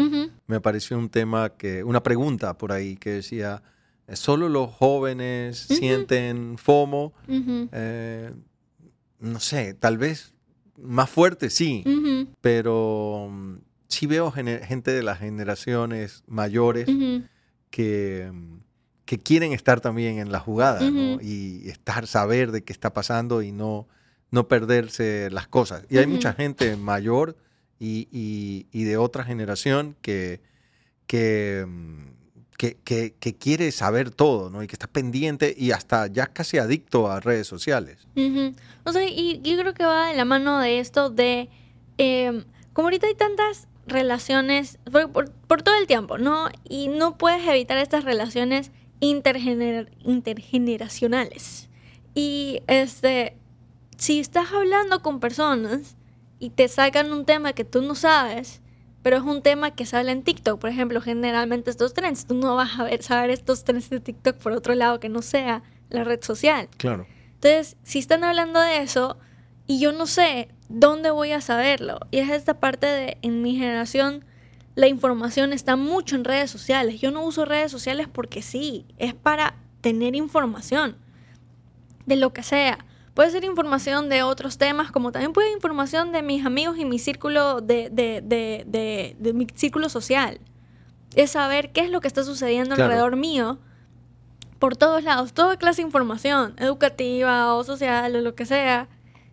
me 0.47 0.55
apareció 0.55 0.97
un 0.97 1.09
tema 1.09 1.49
que, 1.49 1.83
una 1.83 2.03
pregunta 2.03 2.57
por 2.57 2.71
ahí 2.71 2.97
que 2.97 3.11
decía, 3.11 3.63
eh, 4.07 4.15
¿solo 4.15 4.49
los 4.49 4.71
jóvenes 4.71 5.57
sienten 5.57 6.57
FOMO? 6.57 7.13
Eh, 7.27 8.31
no 9.19 9.39
sé, 9.39 9.73
tal 9.73 9.97
vez 9.97 10.33
más 10.77 11.09
fuerte, 11.09 11.49
sí, 11.49 11.83
pero 12.41 13.27
mm, 13.31 13.55
sí 13.87 14.05
veo 14.07 14.31
gente 14.31 14.91
de 14.91 15.03
las 15.03 15.19
generaciones 15.19 16.23
mayores 16.27 16.87
que, 17.69 18.29
mm, 18.31 18.57
que 19.05 19.17
quieren 19.19 19.53
estar 19.53 19.79
también 19.81 20.19
en 20.19 20.31
la 20.31 20.39
jugada, 20.39 20.81
¿no? 21.15 21.21
Y 21.21 21.69
estar, 21.69 22.07
saber 22.07 22.51
de 22.51 22.63
qué 22.63 22.73
está 22.73 22.93
pasando 22.93 23.41
y 23.41 23.51
no, 23.51 23.87
no 24.31 24.47
perderse 24.47 25.29
las 25.31 25.47
cosas. 25.47 25.83
Y 25.89 25.97
hay 25.97 26.05
mucha 26.07 26.33
gente 26.33 26.75
mayor 26.77 27.37
y, 27.79 28.07
y- 28.11 28.67
y 28.71 28.83
de 28.83 28.97
otra 28.97 29.23
generación 29.23 29.95
que, 30.01 30.41
que, 31.07 31.65
mm, 31.67 32.16
que, 32.57 32.75
quiere 33.39 33.71
saber 33.71 34.09
todo, 34.11 34.49
¿no? 34.49 34.63
Y 34.63 34.67
que 34.67 34.73
está 34.75 34.87
pendiente 34.87 35.53
y 35.57 35.71
hasta 35.71 36.07
ya 36.07 36.25
casi 36.27 36.57
adicto 36.57 37.09
a 37.11 37.19
redes 37.19 37.45
sociales. 37.47 38.07
ujú. 38.15 38.53
O 38.83 38.91
sea, 38.91 39.05
y 39.07 39.39
yo 39.43 39.57
creo 39.59 39.73
que 39.73 39.85
va 39.85 40.07
de 40.07 40.15
la 40.15 40.25
mano 40.25 40.59
de 40.59 40.79
esto 40.79 41.09
de, 41.09 41.49
em, 41.97 42.43
como 42.73 42.87
ahorita 42.87 43.07
hay 43.07 43.15
tantas 43.15 43.67
relaciones, 43.85 44.79
por, 44.91 45.11
por- 45.11 45.31
por 45.31 45.61
todo 45.61 45.75
el 45.79 45.87
tiempo, 45.87 46.17
¿no? 46.17 46.49
Y 46.67 46.87
no 46.89 47.17
puedes 47.17 47.47
evitar 47.47 47.77
estas 47.77 48.03
relaciones 48.03 48.71
intergener- 49.01 49.89
intergeneracionales. 50.03 51.69
Y 52.15 52.61
este, 52.67 53.37
si 53.97 54.19
estás 54.19 54.51
hablando 54.51 55.01
con 55.01 55.19
personas 55.19 55.95
y 56.39 56.49
te 56.49 56.67
sacan 56.67 57.11
un 57.11 57.25
tema 57.25 57.53
que 57.53 57.63
tú 57.63 57.81
no 57.81 57.95
sabes, 57.95 58.61
pero 59.07 59.19
es 59.19 59.23
un 59.23 59.41
tema 59.41 59.71
que 59.71 59.85
se 59.85 59.95
habla 59.95 60.11
en 60.11 60.21
TikTok, 60.21 60.59
por 60.59 60.69
ejemplo, 60.69 60.99
generalmente 60.99 61.71
estos 61.71 61.93
trends, 61.93 62.25
tú 62.25 62.33
no 62.33 62.57
vas 62.57 62.77
a 62.77 62.83
ver, 62.83 63.01
saber 63.01 63.29
estos 63.29 63.63
trends 63.63 63.89
de 63.89 64.01
TikTok 64.01 64.35
por 64.35 64.51
otro 64.51 64.75
lado 64.75 64.99
que 64.99 65.07
no 65.07 65.21
sea 65.21 65.63
la 65.89 66.03
red 66.03 66.21
social. 66.21 66.67
Claro. 66.75 67.07
Entonces, 67.35 67.77
si 67.83 67.99
están 67.99 68.25
hablando 68.25 68.59
de 68.59 68.81
eso 68.81 69.17
y 69.65 69.79
yo 69.79 69.93
no 69.93 70.07
sé 70.07 70.49
dónde 70.67 71.09
voy 71.09 71.31
a 71.31 71.39
saberlo, 71.39 71.99
y 72.11 72.17
es 72.17 72.29
esta 72.29 72.59
parte 72.59 72.85
de 72.85 73.17
en 73.21 73.41
mi 73.41 73.55
generación 73.55 74.25
la 74.75 74.89
información 74.89 75.53
está 75.53 75.77
mucho 75.77 76.17
en 76.17 76.25
redes 76.25 76.51
sociales. 76.51 76.99
Yo 76.99 77.09
no 77.09 77.23
uso 77.23 77.45
redes 77.45 77.71
sociales 77.71 78.09
porque 78.11 78.41
sí, 78.41 78.85
es 78.97 79.13
para 79.13 79.55
tener 79.79 80.17
información 80.17 80.97
de 82.05 82.17
lo 82.17 82.33
que 82.33 82.43
sea. 82.43 82.79
Puede 83.17 83.31
ser 83.31 83.43
información 83.45 84.09
de 84.09 84.21
otros 84.21 84.59
temas, 84.59 84.91
como 84.91 85.11
también 85.11 85.33
puede 85.33 85.47
ser 85.47 85.55
información 85.55 86.11
de 86.11 86.21
mis 86.21 86.45
amigos 86.45 86.77
y 86.77 86.85
mi 86.85 86.99
círculo 86.99 87.61
de, 87.61 87.89
de, 87.89 88.21
de, 88.23 89.33
mi 89.33 89.47
círculo 89.55 89.89
social. 89.89 90.39
Es 91.15 91.31
saber 91.31 91.71
qué 91.71 91.81
es 91.81 91.89
lo 91.89 91.99
que 91.99 92.07
está 92.07 92.23
sucediendo 92.23 92.75
Claro. 92.75 92.83
alrededor 92.91 93.15
mío 93.15 93.57
por 94.59 94.77
todos 94.77 95.03
lados, 95.03 95.33
toda 95.33 95.57
clase 95.57 95.81
de 95.81 95.87
información, 95.87 96.53
educativa 96.59 97.55
o 97.55 97.63
social 97.63 98.15
o 98.15 98.21
lo 98.21 98.35
que 98.35 98.45
sea, 98.45 98.87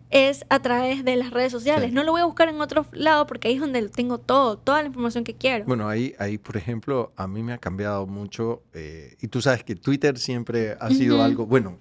es 0.09 0.45
a 0.49 0.63
través 0.63 1.05
de 1.05 1.15
las 1.15 1.29
redes 1.29 1.51
sociales. 1.51 1.89
Sí. 1.89 1.93
No 1.95 2.03
lo 2.03 2.11
voy 2.11 2.21
a 2.21 2.25
buscar 2.25 2.49
en 2.49 2.59
otro 2.61 2.87
lado 2.91 3.27
porque 3.27 3.49
ahí 3.49 3.53
es 3.53 3.61
donde 3.61 3.87
tengo 3.89 4.17
todo, 4.17 4.57
toda 4.57 4.81
la 4.81 4.87
información 4.87 5.23
que 5.23 5.35
quiero. 5.35 5.63
Bueno, 5.65 5.87
ahí, 5.87 6.15
ahí, 6.17 6.39
por 6.39 6.57
ejemplo, 6.57 7.11
a 7.17 7.27
mí 7.27 7.43
me 7.43 7.53
ha 7.53 7.59
cambiado 7.59 8.07
mucho. 8.07 8.63
eh, 8.73 9.15
y 9.21 9.27
tú 9.27 9.43
sabes 9.43 9.63
que 9.63 9.75
Twitter 9.75 10.17
siempre 10.17 10.75
ha 10.79 10.89
sido 10.89 11.21
algo, 11.21 11.45
bueno, 11.45 11.77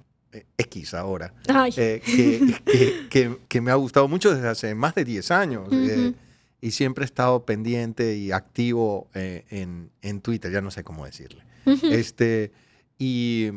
X 0.59 0.95
ahora, 0.95 1.33
eh, 1.77 2.01
que, 2.05 2.55
que- 2.65 3.09
que- 3.11 3.39
que 3.49 3.61
me 3.61 3.71
ha 3.71 3.75
gustado 3.77 4.09
mucho 4.09 4.35
desde 4.35 4.49
hace 4.49 4.75
más 4.75 4.95
de 4.95 5.05
10 5.05 5.31
años. 5.31 5.69
eh, 5.73 6.09
Ujú. 6.11 6.17
y 6.61 6.71
siempre 6.71 7.05
he 7.05 7.07
estado 7.07 7.45
pendiente 7.45 8.17
y 8.17 8.33
activo 8.33 9.09
eh, 9.15 9.45
en, 9.51 9.91
en 10.03 10.21
Twitter, 10.23 10.51
ya 10.51 10.61
no 10.63 10.71
sé 10.71 10.83
cómo 10.83 11.05
decirle. 11.05 11.45
Ujú. 11.67 11.87
Este, 11.89 12.53
y, 12.99 13.51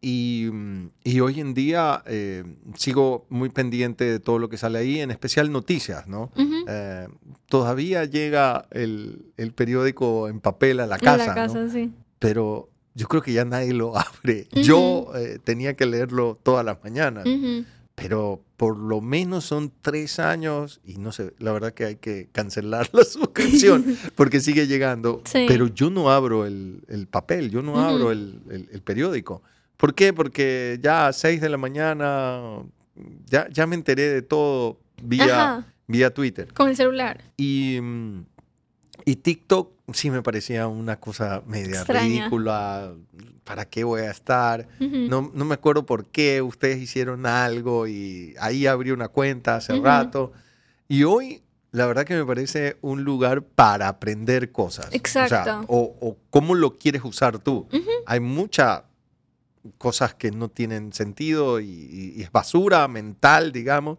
y, 0.00 0.48
y 1.02 1.20
hoy 1.20 1.40
en 1.40 1.54
día 1.54 2.02
eh, 2.06 2.44
sigo 2.76 3.26
muy 3.30 3.48
pendiente 3.48 4.04
de 4.04 4.20
todo 4.20 4.38
lo 4.38 4.48
que 4.48 4.58
sale 4.58 4.78
ahí, 4.78 5.00
en 5.00 5.10
especial 5.10 5.50
noticias, 5.50 6.06
¿no? 6.06 6.30
Ujú. 6.36 6.64
Eh, 6.68 7.08
todavía 7.46 8.04
llega 8.04 8.66
el, 8.70 9.32
el 9.36 9.52
periódico 9.52 10.28
en 10.28 10.38
papel 10.40 10.78
a 10.80 10.86
la 10.86 10.98
casa, 10.98 11.26
la 11.28 11.34
casa, 11.34 11.64
¿no? 11.64 11.68
sí. 11.70 11.90
pero 12.20 12.68
yo 12.96 13.06
creo 13.06 13.22
que 13.22 13.32
ya 13.32 13.44
nadie 13.44 13.72
lo 13.72 13.96
abre. 13.98 14.48
Yo 14.52 15.12
eh, 15.14 15.38
tenía 15.44 15.74
que 15.76 15.86
leerlo 15.86 16.36
todas 16.42 16.64
las 16.64 16.82
mañanas, 16.82 17.24
pero 17.94 18.42
por 18.56 18.76
lo 18.76 19.00
menos 19.00 19.44
son 19.44 19.70
tres 19.82 20.18
años 20.18 20.80
y 20.84 20.96
no 20.96 21.12
sé, 21.12 21.32
la 21.38 21.52
verdad 21.52 21.72
que 21.74 21.84
hay 21.84 21.96
que 21.96 22.28
cancelar 22.32 22.88
la 22.92 23.04
suscripción 23.04 23.84
porque 24.16 24.40
sigue 24.40 24.66
llegando, 24.66 25.22
Sí. 25.24 25.44
pero 25.46 25.68
yo 25.68 25.90
no 25.90 26.10
abro 26.10 26.46
el, 26.46 26.82
el 26.88 27.06
papel, 27.06 27.50
yo 27.50 27.62
no 27.62 27.78
abro 27.80 28.10
el, 28.12 28.40
el- 28.50 28.68
el 28.72 28.82
periódico. 28.82 29.42
¿Por 29.76 29.94
qué? 29.94 30.12
Porque 30.14 30.78
ya 30.82 31.06
a 31.08 31.12
seis 31.12 31.40
de 31.42 31.50
la 31.50 31.58
mañana 31.58 32.62
ya, 33.26 33.46
ya 33.50 33.66
me 33.66 33.74
enteré 33.76 34.08
de 34.08 34.22
todo 34.22 34.78
vía, 35.02 35.66
vía 35.86 36.12
Twitter. 36.14 36.50
Con 36.54 36.70
el 36.70 36.76
celular. 36.76 37.22
Y, 37.36 37.78
y 39.04 39.16
TikTok 39.16 39.70
sí 39.92 40.10
me 40.10 40.22
parecía 40.22 40.66
una 40.66 40.98
cosa 40.98 41.42
media 41.46 41.84
ridícula. 41.84 42.92
¿Para 43.44 43.64
qué 43.64 43.84
voy 43.84 44.02
a 44.02 44.10
estar? 44.10 44.66
no, 44.80 45.30
no, 45.32 45.44
me 45.44 45.54
acuerdo 45.54 45.86
por 45.86 46.06
qué 46.06 46.42
ustedes 46.42 46.78
hicieron 46.78 47.26
algo 47.26 47.86
y 47.86 48.34
ahí 48.40 48.66
abrí 48.66 48.90
una 48.90 49.08
cuenta 49.08 49.56
hace 49.56 49.78
rato. 49.78 50.32
Y 50.88 51.04
hoy, 51.04 51.42
la 51.70 51.86
verdad 51.86 52.04
que 52.04 52.16
me 52.16 52.24
parece 52.24 52.76
un 52.80 53.04
lugar 53.04 53.42
para 53.42 53.86
aprender 53.86 54.50
cosas. 54.50 54.88
Exacto. 54.92 55.64
O, 55.68 55.96
o, 56.00 56.16
cómo 56.30 56.56
lo 56.56 56.76
quieres 56.76 57.04
usar 57.04 57.38
tú. 57.38 57.68
Hay 58.06 58.18
mucha 58.18 58.85
cosas 59.78 60.14
que 60.14 60.30
no 60.30 60.48
tienen 60.48 60.92
sentido 60.92 61.60
y, 61.60 62.14
es 62.18 62.32
basura 62.32 62.86
mental, 62.88 63.52
digamos, 63.52 63.98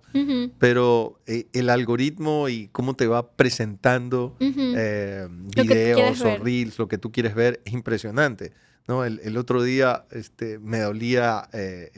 pero 0.60 1.20
eh, 1.26 1.48
el 1.54 1.70
algoritmo 1.70 2.50
y 2.50 2.68
cómo 2.70 2.96
te 2.96 3.08
va 3.08 3.32
presentando 3.32 4.36
eh, 4.40 5.28
videos 5.56 6.22
o 6.22 6.38
reels, 6.38 6.78
lo 6.78 6.88
que 6.88 6.98
tú 6.98 7.12
quieres 7.12 7.36
ver, 7.36 7.62
es 7.66 7.74
impresionante. 7.74 8.52
¿no? 8.88 9.04
El, 9.04 9.38
otro 9.38 9.64
día 9.64 10.06
este, 10.12 10.60
me 10.60 10.80
dolía 10.80 11.50
eh, 11.52 11.92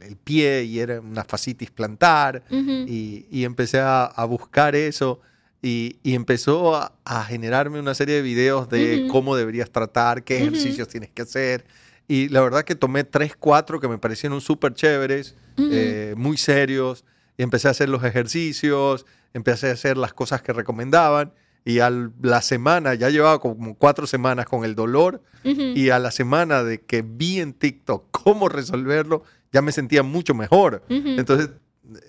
el, 0.00 0.16
pie 0.16 0.64
y 0.64 0.78
era 0.78 1.00
una 1.00 1.24
fascitis 1.24 1.70
plantar 1.70 2.44
y, 2.50 3.44
empecé 3.44 3.80
a, 3.80 4.24
buscar 4.28 4.76
eso. 4.76 5.20
Y, 5.62 5.98
empezó 6.04 6.76
a, 6.76 7.24
generarme 7.24 7.80
una 7.80 7.94
serie 7.94 8.16
de 8.16 8.22
videos 8.22 8.68
de 8.68 9.08
cómo 9.10 9.36
deberías 9.36 9.70
tratar, 9.70 10.22
qué 10.22 10.38
ejercicios 10.38 10.88
tienes 10.88 11.10
que 11.10 11.22
hacer. 11.22 11.64
Y 12.10 12.28
la 12.28 12.40
verdad 12.40 12.64
que 12.64 12.74
tomé 12.74 13.04
tres, 13.04 13.36
cuatro 13.38 13.78
que 13.78 13.86
me 13.86 13.96
parecieron 13.96 14.40
súper 14.40 14.74
chéveres, 14.74 15.36
eh, 15.56 16.14
muy 16.16 16.36
serios. 16.36 17.04
Y 17.38 17.44
empecé 17.44 17.68
a 17.68 17.70
hacer 17.70 17.88
los 17.88 18.02
ejercicios, 18.02 19.06
empecé 19.32 19.70
a 19.70 19.74
hacer 19.74 19.96
las 19.96 20.12
cosas 20.12 20.42
que 20.42 20.52
recomendaban. 20.52 21.32
Y 21.64 21.78
a 21.78 21.88
la 21.88 22.42
semana, 22.42 22.94
ya 22.94 23.10
llevaba 23.10 23.38
como 23.38 23.76
cuatro 23.76 24.08
semanas 24.08 24.46
con 24.46 24.64
el 24.64 24.74
dolor. 24.74 25.22
Y 25.44 25.90
a 25.90 26.00
la 26.00 26.10
semana 26.10 26.64
de 26.64 26.80
que 26.80 27.02
vi 27.02 27.38
en 27.38 27.52
TikTok 27.52 28.08
cómo 28.10 28.48
resolverlo, 28.48 29.22
ya 29.52 29.62
me 29.62 29.70
sentía 29.70 30.02
mucho 30.02 30.34
mejor. 30.34 30.82
Entonces, 30.88 31.50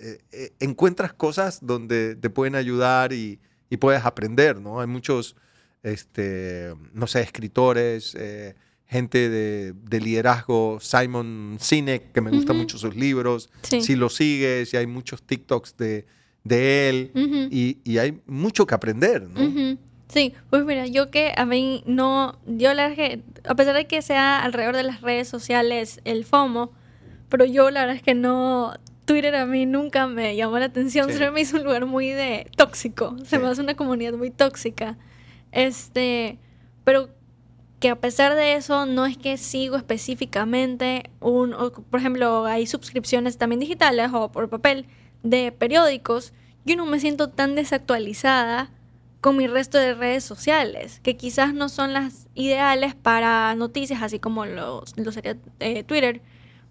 eh, 0.00 0.18
eh, 0.32 0.52
encuentras 0.58 1.12
cosas 1.12 1.60
donde 1.62 2.16
te 2.16 2.28
pueden 2.28 2.56
ayudar 2.56 3.12
y, 3.12 3.38
y, 3.70 3.76
puedes 3.76 4.04
aprender, 4.04 4.60
¿no? 4.60 4.80
Hay 4.80 4.88
muchos, 4.88 5.36
este, 5.84 6.74
no 6.92 7.06
sé, 7.06 7.20
escritores 7.20 8.16
gente 8.92 9.30
de, 9.30 10.00
liderazgo, 10.00 10.78
Simon 10.80 11.56
Sinek, 11.58 12.12
que 12.12 12.20
me 12.20 12.30
gustan 12.30 12.58
mucho 12.58 12.76
sus 12.76 12.94
libros, 12.94 13.48
si 13.62 13.96
lo 13.96 14.10
sigues, 14.10 14.74
y 14.74 14.76
hay 14.76 14.86
muchos 14.86 15.22
TikToks 15.22 15.78
de, 15.78 16.04
de 16.44 16.88
él, 16.90 17.48
y, 17.50 17.98
hay 17.98 18.20
mucho 18.26 18.66
que 18.66 18.74
aprender, 18.74 19.22
¿no? 19.22 19.78
Sí, 20.08 20.34
pues 20.50 20.66
mira, 20.66 20.86
yo 20.86 21.10
que 21.10 21.32
a 21.34 21.46
mí 21.46 21.82
no, 21.86 22.38
yo 22.46 22.74
la 22.74 22.88
verdad 22.88 22.96
que, 22.96 23.22
a 23.48 23.54
pesar 23.54 23.74
de 23.74 23.86
que 23.86 24.02
sea 24.02 24.42
alrededor 24.42 24.76
de 24.76 24.82
las 24.82 25.00
redes 25.00 25.26
sociales 25.26 26.02
el 26.04 26.26
FOMO, 26.26 26.70
pero 27.30 27.46
yo 27.46 27.70
la 27.70 27.80
verdad 27.80 27.96
es 27.96 28.02
que 28.02 28.14
no, 28.14 28.74
Twitter 29.06 29.34
a 29.36 29.46
mí 29.46 29.64
nunca 29.64 30.06
me 30.06 30.36
llamó 30.36 30.58
la 30.58 30.66
atención, 30.66 31.10
se 31.10 31.30
me 31.30 31.40
hizo 31.40 31.56
un 31.56 31.64
lugar 31.64 31.86
muy 31.86 32.10
de 32.10 32.46
tóxico, 32.58 33.16
se 33.24 33.38
me 33.38 33.48
hace 33.48 33.62
una 33.62 33.74
comunidad 33.74 34.12
muy 34.12 34.30
tóxica, 34.30 34.98
este, 35.50 36.38
pero 36.84 37.08
que 37.82 37.90
a 37.90 37.96
pesar 37.96 38.36
de 38.36 38.54
eso 38.54 38.86
no 38.86 39.06
es 39.06 39.18
que 39.18 39.36
sigo 39.36 39.76
específicamente 39.76 41.10
un, 41.18 41.50
por 41.90 41.98
ejemplo, 41.98 42.44
hay 42.44 42.64
suscripciones 42.68 43.38
también 43.38 43.58
digitales 43.58 44.10
o 44.14 44.30
por 44.30 44.48
papel 44.48 44.86
de 45.24 45.50
periódicos, 45.50 46.32
yo 46.64 46.76
no 46.76 46.86
me 46.86 47.00
siento 47.00 47.30
tan 47.30 47.56
desactualizada 47.56 48.70
con 49.20 49.36
mi 49.36 49.48
resto 49.48 49.78
de 49.78 49.94
redes 49.94 50.22
sociales, 50.22 51.00
que 51.02 51.16
quizás 51.16 51.54
no 51.54 51.68
son 51.68 51.92
las 51.92 52.28
ideales 52.34 52.94
para 52.94 53.52
noticias, 53.56 54.00
así 54.00 54.20
como 54.20 54.46
lo, 54.46 54.84
sería 55.10 55.36
eh, 55.58 55.82
Twitter, 55.82 56.22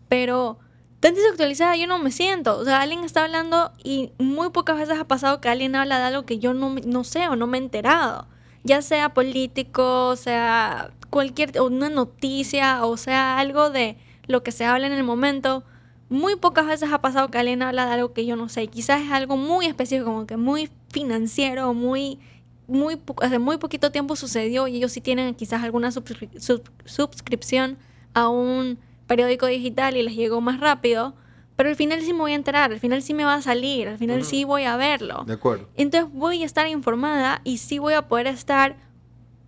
pero 0.08 0.60
tan 1.01 1.13
desactualizada 1.13 1.75
yo 1.75 1.88
no 1.88 2.00
me 2.00 2.12
siento. 2.12 2.58
O 2.58 2.63
sea, 2.63 2.80
alguien 2.80 3.03
está 3.03 3.25
hablando 3.25 3.74
y 3.84 4.13
muy 4.18 4.51
pocas 4.51 4.77
veces 4.77 4.98
ha 4.98 5.03
pasado 5.03 5.41
que 5.41 5.50
alguien 5.50 5.75
habla 5.75 6.00
de 6.00 6.06
algo 6.06 6.25
que 6.25 6.39
yo 6.39 6.53
no, 6.53 6.74
no 6.86 7.03
sé 7.03 7.27
o 7.27 7.36
no 7.36 7.48
me 7.48 7.58
he 7.58 7.62
enterado, 7.62 8.30
ya 8.63 8.82
sea 8.82 9.13
político, 9.13 10.15
sea 10.15 10.91
cualquier, 11.12 11.62
una 11.62 11.89
noticia, 11.89 12.84
o 12.86 12.98
sea, 12.98 13.38
algo 13.38 13.70
de 13.70 13.98
lo 14.25 14.41
que 14.41 14.51
se 14.51 14.65
habla 14.65 14.88
en 14.88 14.94
el 14.94 15.03
momento, 15.03 15.63
muy 16.10 16.36
pocas 16.36 16.65
veces 16.65 16.91
ha 16.91 17.01
pasado 17.01 17.30
que 17.30 17.38
alguien 17.38 17.62
habla 17.62 17.86
de 17.86 17.91
algo 17.91 18.13
que 18.13 18.25
yo 18.25 18.36
no 18.36 18.50
sé. 18.50 18.65
Quizás 18.68 19.01
es 19.01 19.12
algo 19.12 19.38
muy 19.38 19.68
específico, 19.68 20.06
como 20.06 20.25
que 20.25 20.38
muy 20.38 20.70
financiero, 20.89 21.74
muy, 21.74 22.20
muy, 22.68 23.00
hace 23.22 23.39
muy 23.39 23.58
poquito 23.58 23.91
tiempo 23.91 24.15
sucedió 24.15 24.68
y 24.68 24.77
ellos 24.77 24.91
sí 24.94 25.01
tienen 25.01 25.36
quizás 25.36 25.63
alguna 25.63 25.91
suscripción 25.91 27.77
a 28.13 28.30
un 28.30 28.80
periódico 29.06 29.46
digital 29.46 29.96
y 29.96 30.03
les 30.03 30.15
llegó 30.15 30.41
más 30.41 30.60
rápido. 30.60 31.13
Pero 31.58 31.70
al 31.70 31.75
final 31.75 32.01
sí 32.01 32.13
me 32.13 32.20
voy 32.20 32.32
a 32.32 32.36
enterar, 32.36 32.72
al 32.72 32.80
final 32.80 33.03
sí 33.03 33.13
me 33.13 33.24
va 33.24 33.36
a 33.36 33.41
salir, 33.41 33.88
al 33.88 33.98
final 33.98 34.24
sí 34.24 34.46
voy 34.46 34.63
a 34.63 34.77
verlo. 34.77 35.25
De 35.27 35.34
acuerdo. 35.34 35.70
Entonces 35.75 36.12
voy 36.12 36.41
a 36.41 36.46
estar 36.46 36.68
informada 36.68 37.41
y 37.44 37.58
sí 37.58 37.77
voy 37.77 37.94
a 37.94 38.08
poder 38.08 38.27
estar 38.27 38.77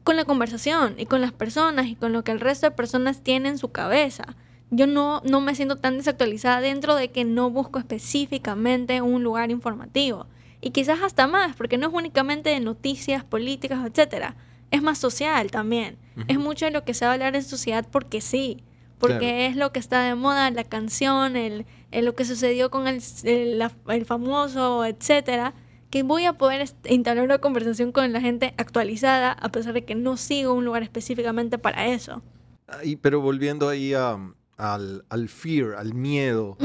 con 0.03 0.17
la 0.17 0.25
conversación 0.25 0.95
y 0.98 1.05
con 1.05 1.22
las 1.22 1.31
personas 1.31 1.88
y 1.88 1.95
con 1.95 2.13
lo 2.13 2.24
que 2.24 2.31
el 2.31 2.39
resto 2.39 2.67
de 2.67 2.75
personas 2.75 3.24
tienen 3.24 3.53
en 3.53 3.57
su 3.57 3.72
cabeza. 3.72 4.36
Yo 4.69 4.88
no, 4.88 5.22
no 5.24 5.39
me 5.39 5.55
siento 5.55 5.77
tan 5.77 5.98
desactualizada 5.98 6.60
dentro 6.60 6.95
de 6.95 7.12
que 7.12 7.25
no 7.25 7.50
busco 7.50 7.79
específicamente 7.79 9.01
un 9.01 9.24
lugar 9.24 9.51
informativo. 9.51 10.27
Y 10.62 10.72
quizás 10.72 11.01
hasta 11.01 11.27
más, 11.27 11.55
porque 11.55 11.77
no 11.77 11.88
es 11.88 11.93
únicamente 11.93 12.50
de 12.50 12.60
noticias 12.60 13.24
políticas, 13.24 13.86
etc. 13.86 14.33
Es 14.72 14.81
más 14.81 14.98
social 14.98 15.51
también. 15.51 15.98
Es 16.27 16.39
mucho 16.39 16.65
de 16.65 16.72
lo 16.72 16.83
que 16.83 16.93
se 16.93 17.05
va 17.05 17.12
a 17.12 17.13
hablar 17.13 17.36
en 17.36 17.43
sociedad 17.43 17.86
porque 17.89 18.22
sí. 18.22 18.63
Porque 18.98 19.48
es 19.48 19.57
lo 19.57 19.74
que 19.74 19.79
está 19.79 20.01
de 20.03 20.15
moda, 20.15 20.50
la 20.51 20.63
canción, 20.63 21.36
el, 21.36 21.65
lo 21.91 22.15
que 22.15 22.24
sucedió 22.24 22.72
con 22.72 22.88
el, 22.88 23.01
el, 23.25 23.62
el 23.89 24.05
famoso, 24.05 24.86
etcétera 24.86 25.53
que 25.94 26.02
voy 26.02 26.26
a 26.26 26.34
poder 26.40 26.68
entablar 26.86 27.24
una 27.24 27.38
conversación 27.38 27.92
con 27.92 28.12
la 28.12 28.20
gente 28.20 28.56
actualizada 28.58 29.32
a 29.32 29.52
pesar 29.52 29.74
de 29.74 29.86
que 29.86 29.94
no 29.94 30.18
sigo 30.18 30.56
un 30.56 30.66
lugar 30.66 30.82
específicamente 30.82 31.60
para 31.60 31.86
eso. 31.86 32.24
pero 33.04 33.22
volviendo 33.22 33.70
ahí 33.70 33.94
al, 33.94 34.34
al, 34.58 35.30
fear, 35.30 35.76
al 35.76 35.94
miedo 35.94 36.58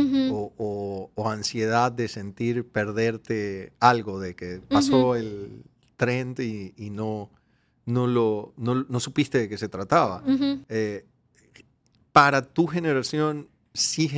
o, 0.57 1.11
ansiedad 1.31 1.93
de 1.93 2.09
sentir 2.09 2.67
perderte 2.67 3.75
algo, 3.81 4.19
de 4.19 4.35
que 4.35 4.63
pasó 4.67 5.15
el 5.15 5.63
trend 5.99 6.41
y, 6.41 6.89
no, 6.89 7.31
no, 7.85 8.07
lo, 8.07 8.55
no, 8.57 8.99
supiste 8.99 9.37
de 9.37 9.49
qué 9.51 9.59
se 9.59 9.69
trataba. 9.69 10.23
Eh, 10.71 11.05
para 12.13 12.41
tu 12.41 12.67
generación, 12.67 13.47
sí, 13.75 14.09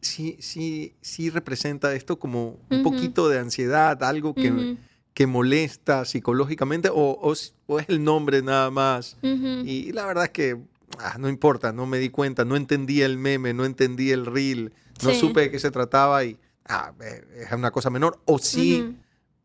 sí, 0.00 0.36
sí, 0.40 0.94
sí 1.00 1.30
representa 1.30 1.94
esto 1.94 2.18
como 2.18 2.58
un 2.70 2.82
poquito 2.82 3.28
de 3.28 3.38
ansiedad, 3.38 4.02
algo 4.02 4.34
que, 4.34 4.76
que 5.14 5.26
molesta 5.26 6.04
psicológicamente 6.04 6.90
o, 6.92 7.32
es 7.32 7.54
el 7.88 8.02
nombre 8.04 8.42
nada 8.42 8.70
más. 8.70 9.16
Y 9.22 9.92
la 9.92 10.06
verdad 10.06 10.24
es 10.24 10.30
que 10.30 10.58
ah, 10.98 11.16
no 11.18 11.28
importa, 11.28 11.72
no 11.72 11.86
me 11.86 11.98
di 11.98 12.10
cuenta, 12.10 12.44
no 12.44 12.56
entendí 12.56 13.02
el 13.02 13.18
meme, 13.18 13.54
no 13.54 13.64
entendí 13.64 14.10
el 14.10 14.26
reel, 14.26 14.72
no 15.02 15.12
supe 15.14 15.42
de 15.42 15.50
qué 15.50 15.58
se 15.58 15.70
trataba 15.70 16.24
y 16.24 16.38
ah, 16.66 16.92
es 17.00 17.52
una 17.52 17.70
cosa 17.70 17.90
menor. 17.90 18.20
O 18.24 18.38
sí 18.38 18.96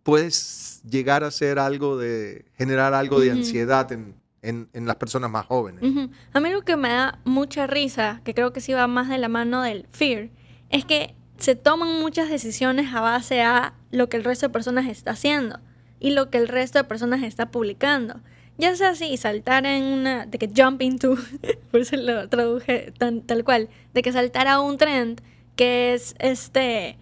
puedes 0.04 0.82
llegar 0.84 1.24
a 1.24 1.32
ser 1.32 1.60
algo 1.60 1.98
de, 1.98 2.46
generar 2.58 2.94
algo 2.94 3.20
de 3.20 3.32
ansiedad 3.32 3.92
en, 3.92 4.16
en, 4.44 4.68
las 4.86 4.98
personas 4.98 5.32
más 5.32 5.46
jóvenes. 5.46 6.10
A 6.34 6.40
mí 6.40 6.50
lo 6.50 6.62
que 6.62 6.76
me 6.76 6.90
da 6.90 7.20
mucha 7.24 7.66
risa, 7.68 8.22
que 8.24 8.34
creo 8.34 8.54
que 8.54 8.62
sí 8.62 8.74
va 8.74 8.88
más 8.88 9.10
de 9.10 9.18
la 9.18 9.30
mano 9.30 9.62
del 9.62 9.88
fear, 9.92 10.30
es 10.70 10.86
que 10.86 11.16
se 11.38 11.56
toman 11.56 12.00
muchas 12.00 12.30
decisiones 12.30 12.94
a 12.94 13.02
base 13.02 13.42
a 13.42 13.74
lo 13.92 14.10
que 14.10 14.18
el 14.18 14.24
resto 14.24 14.48
de 14.48 14.54
personas 14.54 14.88
está 14.88 15.12
haciendo 15.12 15.60
y 16.00 16.12
lo 16.12 16.30
que 16.30 16.38
el 16.38 16.48
resto 16.48 16.80
de 16.80 16.84
personas 16.84 17.24
está 17.24 17.50
publicando. 17.50 18.22
Ya 18.58 18.76
sea 18.76 18.90
así, 18.90 19.18
saltar 19.18 19.66
en 19.66 19.84
una, 19.84 20.26
de 20.28 20.38
que 20.38 20.50
jump 20.56 20.82
into, 20.82 21.18
por 21.72 21.82
eso 21.82 21.96
lo 21.96 22.30
traduje 22.30 22.94
tal 22.98 23.44
cual, 23.44 23.70
de 23.94 24.02
que 24.04 24.12
saltar 24.12 24.48
a 24.48 24.60
un 24.60 24.78
trend 24.78 25.22
que 25.56 25.94
es 25.94 26.16
este, 26.20 26.98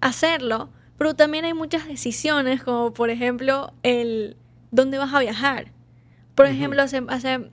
hacerlo, 0.00 0.70
pero 0.98 1.14
también 1.14 1.44
hay 1.44 1.54
muchas 1.54 1.86
decisiones 1.86 2.62
como 2.62 2.92
por 2.92 3.10
ejemplo 3.10 3.72
el 3.82 4.36
dónde 4.70 4.98
vas 4.98 5.12
a 5.12 5.20
viajar 5.20 5.71
por 6.34 6.46
ejemplo, 6.46 6.82
hace, 6.82 7.02
hace 7.08 7.50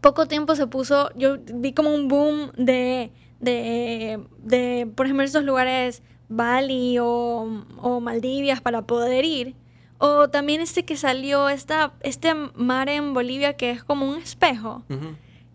poco 0.00 0.26
tiempo 0.26 0.54
se 0.56 0.66
puso, 0.66 1.10
yo 1.16 1.38
vi 1.38 1.72
como 1.72 1.94
un 1.94 2.08
boom 2.08 2.52
de, 2.56 3.10
de, 3.40 4.20
de 4.38 4.88
por 4.94 5.06
ejemplo, 5.06 5.24
esos 5.24 5.44
lugares 5.44 6.02
Bali 6.28 6.98
o, 6.98 7.64
o, 7.78 8.00
Maldivias 8.00 8.60
para 8.60 8.82
poder 8.82 9.24
ir. 9.24 9.54
O 9.98 10.28
también 10.28 10.60
este 10.60 10.84
que 10.84 10.96
salió, 10.96 11.48
esta, 11.48 11.94
este 12.00 12.34
mar 12.34 12.88
en 12.88 13.14
Bolivia 13.14 13.54
que 13.54 13.70
es 13.70 13.84
como 13.84 14.08
un 14.08 14.18
espejo. 14.18 14.82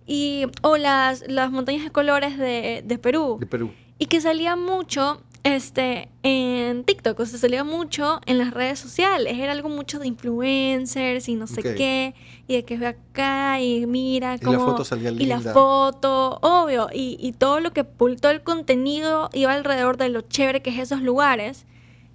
y, 0.08 0.46
o 0.62 0.78
las, 0.78 1.24
las 1.28 1.52
montañas 1.52 1.84
de 1.84 1.92
colores 1.92 2.38
de, 2.38 2.82
de, 2.86 2.98
Perú. 2.98 3.38
De 3.40 3.46
Perú. 3.46 3.72
Y 4.00 4.08
que 4.08 4.22
salía 4.22 4.56
mucho 4.56 5.22
este, 5.44 6.10
en 6.24 6.84
TikTok, 6.84 7.20
o 7.20 7.26
sea, 7.26 7.40
salía 7.40 7.64
mucho 7.64 8.20
en 8.26 8.38
las 8.38 8.54
redes 8.54 8.80
sociales, 8.80 9.38
era 9.38 9.52
algo 9.54 9.70
mucho 9.70 10.00
de 10.00 10.08
influencers 10.08 11.30
y 11.30 11.36
no 11.36 11.48
sé 11.48 11.62
qué, 11.62 12.14
y 12.48 12.56
de 12.56 12.66
que 12.66 12.78
ve 12.78 12.88
acá 12.88 13.62
y 13.62 13.86
mira 13.86 14.36
Y 14.36 14.40
cómo... 14.40 14.58
la 14.58 14.66
foto 14.66 14.86
salía 14.86 15.12
y 15.12 15.26
la 15.26 15.40
foto, 15.40 16.40
obvio, 16.42 16.90
y, 16.94 17.18
y 17.20 17.32
todo 17.32 17.60
lo 17.60 17.72
que, 17.72 17.84
todo 17.84 18.32
el 18.32 18.42
contenido 18.42 19.30
iba 19.34 19.54
alrededor 19.54 19.98
de 19.98 20.10
lo 20.10 20.22
chévere 20.22 20.62
que 20.62 20.72
es 20.72 20.80
esos 20.80 21.02
lugares, 21.02 21.66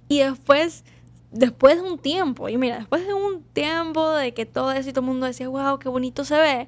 y 0.07 0.19
después, 0.19 0.83
después 1.31 1.81
de 1.81 1.89
un 1.89 1.97
tiempo, 1.97 2.47
y 2.49 2.57
mira, 2.57 2.77
después 2.77 3.07
de 3.07 3.13
un 3.13 3.41
tiempo 3.41 4.11
de 4.11 4.33
que 4.33 4.45
todo 4.45 4.71
eso 4.71 4.89
y 4.89 4.93
todo 4.93 5.01
el 5.01 5.07
mundo 5.07 5.25
decía, 5.25 5.49
wow, 5.49 5.79
qué 5.79 5.89
bonito 5.89 6.23
se 6.25 6.35
ve, 6.37 6.67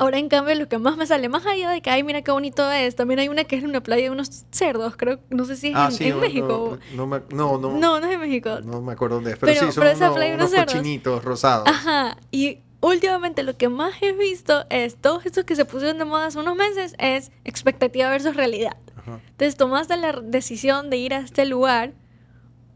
Ahora, 0.00 0.16
en 0.18 0.28
cambio, 0.30 0.54
lo 0.54 0.66
que 0.66 0.78
más 0.78 0.96
me 0.96 1.06
sale, 1.06 1.28
más 1.28 1.44
allá 1.44 1.68
de 1.70 1.82
que, 1.82 1.90
ay, 1.90 2.02
mira 2.02 2.22
qué 2.22 2.30
bonito 2.32 2.70
es, 2.72 2.96
también 2.96 3.20
hay 3.20 3.28
una 3.28 3.44
que 3.44 3.54
es 3.56 3.62
una 3.62 3.82
playa 3.82 4.04
de 4.04 4.10
unos 4.10 4.46
cerdos, 4.50 4.96
creo, 4.96 5.20
no 5.28 5.44
sé 5.44 5.56
si 5.56 5.68
es 5.68 5.74
Ah, 5.76 5.88
en, 5.90 5.92
sí, 5.92 6.04
en 6.04 6.10
no, 6.14 6.20
México. 6.22 6.78
No, 6.94 7.06
no, 7.06 7.18
no, 7.30 7.58
no, 7.58 7.78
No, 7.78 8.00
no 8.00 8.06
es 8.06 8.12
en 8.14 8.20
México. 8.20 8.60
no 8.64 8.80
me 8.80 8.94
acuerdo 8.94 9.16
dónde 9.16 9.32
es. 9.32 9.38
Pero, 9.38 9.52
Pero- 9.52 9.66
sí, 9.66 9.72
son 9.72 9.82
pero 9.82 9.94
esa 9.94 10.04
unos, 10.06 10.16
playa 10.16 10.34
unos 10.34 10.48
unos 10.48 10.58
cerdos. 10.58 10.74
cochinitos 10.74 11.22
rosados. 11.24 11.68
Ajá, 11.68 12.16
y 12.30 12.60
últimamente 12.80 13.42
lo 13.42 13.58
que 13.58 13.68
más 13.68 13.92
he 14.00 14.12
visto 14.12 14.64
es 14.70 14.96
todos 14.96 15.26
estos 15.26 15.44
que 15.44 15.54
se 15.54 15.66
pusieron 15.66 15.98
de 15.98 16.06
moda 16.06 16.26
hace 16.28 16.38
unos 16.38 16.56
meses 16.56 16.94
es 16.98 17.30
expectativa 17.44 18.08
versus 18.08 18.34
realidad. 18.34 18.78
Ajá. 18.96 19.20
Entonces 19.32 19.56
tomaste 19.56 19.98
la 19.98 20.12
decisión 20.12 20.88
de 20.88 20.96
ir 20.96 21.12
a 21.12 21.18
este 21.18 21.44
lugar 21.44 21.92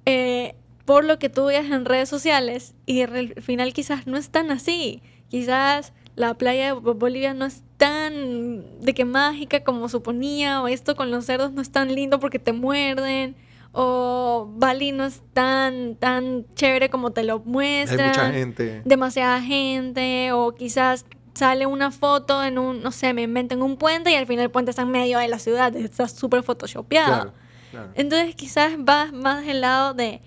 eh, 0.04 0.54
por 0.84 1.04
lo 1.04 1.18
que 1.18 1.30
tú 1.30 1.46
veías 1.46 1.64
en 1.70 1.86
redes 1.86 2.10
sociales 2.10 2.74
y 2.84 3.00
al 3.00 3.34
final 3.40 3.72
quizás 3.72 4.06
no 4.06 4.18
es 4.18 4.28
tan 4.28 4.50
así. 4.50 5.02
Quizás 5.30 5.94
la 6.16 6.34
playa 6.34 6.66
de 6.66 6.72
Bo- 6.72 6.94
Bolivia 6.94 7.34
no 7.34 7.44
es 7.44 7.62
tan 7.76 8.80
de 8.80 8.94
que 8.94 9.04
mágica 9.04 9.64
como 9.64 9.88
suponía 9.88 10.62
o 10.62 10.68
esto 10.68 10.94
con 10.96 11.10
los 11.10 11.24
cerdos 11.26 11.52
no 11.52 11.60
es 11.62 11.70
tan 11.70 11.94
lindo 11.94 12.20
porque 12.20 12.38
te 12.38 12.52
muerden 12.52 13.34
o 13.72 14.48
Bali 14.56 14.92
no 14.92 15.04
es 15.04 15.20
tan 15.32 15.96
tan 15.96 16.46
chévere 16.54 16.88
como 16.90 17.10
te 17.10 17.24
lo 17.24 17.34
Hay 17.36 17.42
muestran 17.44 18.08
mucha 18.08 18.30
gente. 18.32 18.82
demasiada 18.84 19.40
gente 19.42 20.30
o 20.32 20.54
quizás 20.54 21.04
sale 21.34 21.66
una 21.66 21.90
foto 21.90 22.44
en 22.44 22.58
un, 22.58 22.80
no 22.80 22.92
sé, 22.92 23.12
me 23.12 23.22
inventan 23.22 23.60
un 23.62 23.76
puente 23.76 24.12
y 24.12 24.14
al 24.14 24.26
final 24.28 24.44
el 24.44 24.50
puente 24.52 24.70
está 24.70 24.82
en 24.82 24.90
medio 24.92 25.18
de 25.18 25.26
la 25.26 25.40
ciudad, 25.40 25.74
está 25.74 26.06
súper 26.06 26.44
photoshopeado. 26.44 27.12
Claro, 27.22 27.32
claro. 27.72 27.90
Entonces 27.96 28.36
quizás 28.36 28.74
vas 28.78 29.12
más 29.12 29.44
del 29.44 29.60
lado 29.62 29.94
de 29.94 30.22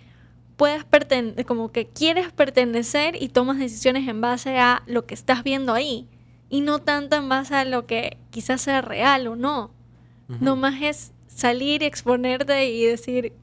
puedes 0.58 0.84
pertenecer, 0.84 1.46
como 1.46 1.72
que 1.72 1.88
quieres 1.88 2.32
pertenecer 2.34 3.16
y 3.22 3.30
tomas 3.30 3.58
decisiones 3.60 4.08
en 4.08 4.20
base 4.22 4.58
a 4.58 4.84
lo 4.88 5.06
que 5.06 5.14
estás 5.14 5.44
viendo 5.44 5.74
ahí 5.74 6.10
y 6.50 6.62
no 6.62 6.80
tanto 6.80 7.16
en 7.16 7.30
base 7.30 7.56
a 7.56 7.64
lo 7.66 7.86
que 7.86 8.18
quizás 8.32 8.62
sea 8.62 8.82
real 8.82 9.28
o 9.28 9.36
no. 9.36 9.72
Ujú. 10.30 10.44
No 10.44 10.56
más 10.56 10.82
es 10.82 11.14
salir, 11.28 11.84
exponerte 11.84 12.70
y 12.70 12.84
decir, 12.86 13.34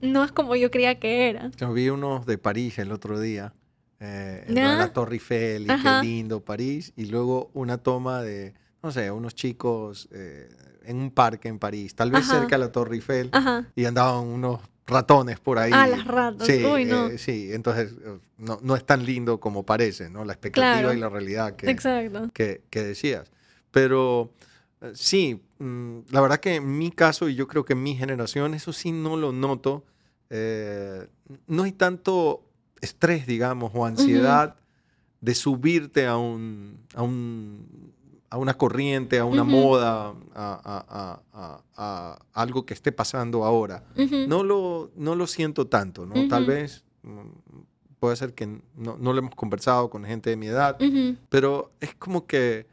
no 0.00 0.22
es 0.24 0.32
como 0.32 0.54
yo 0.56 0.70
creía 0.70 0.98
que 1.00 1.28
era. 1.30 1.50
Yo 1.56 1.72
vi 1.72 1.88
unos 1.88 2.26
de 2.26 2.38
París 2.38 2.78
el 2.78 2.92
otro 2.92 3.18
día. 3.18 3.52
eh, 3.98 4.44
¿Ya? 4.48 4.76
la 4.76 4.92
Torre 4.92 5.14
Eiffel 5.14 5.66
y 5.66 5.70
Ajá. 5.70 6.00
qué 6.00 6.06
lindo 6.06 6.44
París. 6.44 6.92
Y 6.96 7.06
luego 7.06 7.50
una 7.54 7.78
toma 7.78 8.22
de, 8.22 8.54
no 8.82 8.90
sé, 8.92 9.10
unos 9.10 9.34
chicos 9.34 10.08
eh, 10.12 10.48
en 10.84 10.96
un 10.98 11.10
parque 11.10 11.48
en 11.48 11.58
París, 11.58 11.94
tal 11.94 12.10
vez 12.10 12.26
Ajá. 12.28 12.38
cerca 12.40 12.56
de 12.56 12.64
la 12.64 12.72
Torre 12.72 12.94
Eiffel. 12.96 13.28
Ajá. 13.32 13.66
Y 13.76 13.84
andaban 13.84 14.26
unos 14.26 14.60
ratones 14.90 15.40
por 15.40 15.58
ahí. 15.58 15.70
Ah, 15.74 15.86
las 15.86 16.04
ratas. 16.06 16.46
Sí, 16.46 16.62
Uy, 16.64 16.84
no. 16.84 17.06
eh, 17.08 17.18
sí, 17.18 17.50
entonces 17.52 17.92
eh, 18.04 18.18
no, 18.38 18.58
no 18.62 18.76
es 18.76 18.84
tan 18.84 19.04
lindo 19.06 19.40
como 19.40 19.64
parece, 19.64 20.10
¿no? 20.10 20.24
La 20.24 20.32
expectativa 20.34 20.80
Claro. 20.80 20.92
y 20.94 21.00
la 21.00 21.08
realidad 21.08 21.56
que, 21.56 21.74
que, 22.34 22.62
que 22.68 22.82
decías. 22.82 23.30
Pero 23.70 24.32
eh, 24.82 24.92
sí, 24.94 25.40
mm, 25.58 25.98
la 26.10 26.20
verdad 26.20 26.38
que 26.40 26.56
en 26.56 26.76
mi 26.78 26.90
caso, 26.90 27.28
y 27.28 27.34
yo 27.34 27.46
creo 27.48 27.64
que 27.64 27.72
en 27.74 27.82
mi 27.82 27.94
generación, 27.96 28.54
eso 28.54 28.72
sí 28.72 28.92
no 28.92 29.16
lo 29.16 29.32
noto. 29.32 29.84
eh, 30.30 31.06
no 31.46 31.62
hay 31.64 31.72
tanto 31.72 32.44
estrés, 32.80 33.26
digamos, 33.26 33.72
o 33.74 33.84
ansiedad 33.86 34.56
de 35.20 35.34
subirte 35.34 36.06
a 36.06 36.16
un, 36.16 36.78
a 36.94 37.02
un 37.02 37.92
a 38.30 38.38
una 38.38 38.54
corriente, 38.54 39.18
a 39.18 39.24
una 39.24 39.42
moda, 39.44 40.14
a, 40.34 41.20
a- 41.34 41.62
a- 41.76 42.18
algo 42.32 42.64
que 42.64 42.74
esté 42.74 42.92
pasando 42.92 43.44
ahora. 43.44 43.82
No 44.28 44.44
lo, 44.44 44.90
no 44.96 45.14
lo 45.16 45.26
siento 45.26 45.66
tanto, 45.66 46.06
¿no? 46.06 46.26
Tal 46.28 46.44
vez 46.44 46.84
mm, 47.02 47.20
puede 47.98 48.14
ser 48.16 48.32
que 48.34 48.46
no, 48.46 48.96
no 48.98 49.12
lo 49.12 49.18
hemos 49.18 49.34
conversado 49.34 49.90
con 49.90 50.04
gente 50.04 50.30
de 50.30 50.36
mi 50.36 50.46
edad, 50.46 50.78
pero 51.28 51.72
es 51.80 51.94
como 51.96 52.26
que 52.26 52.66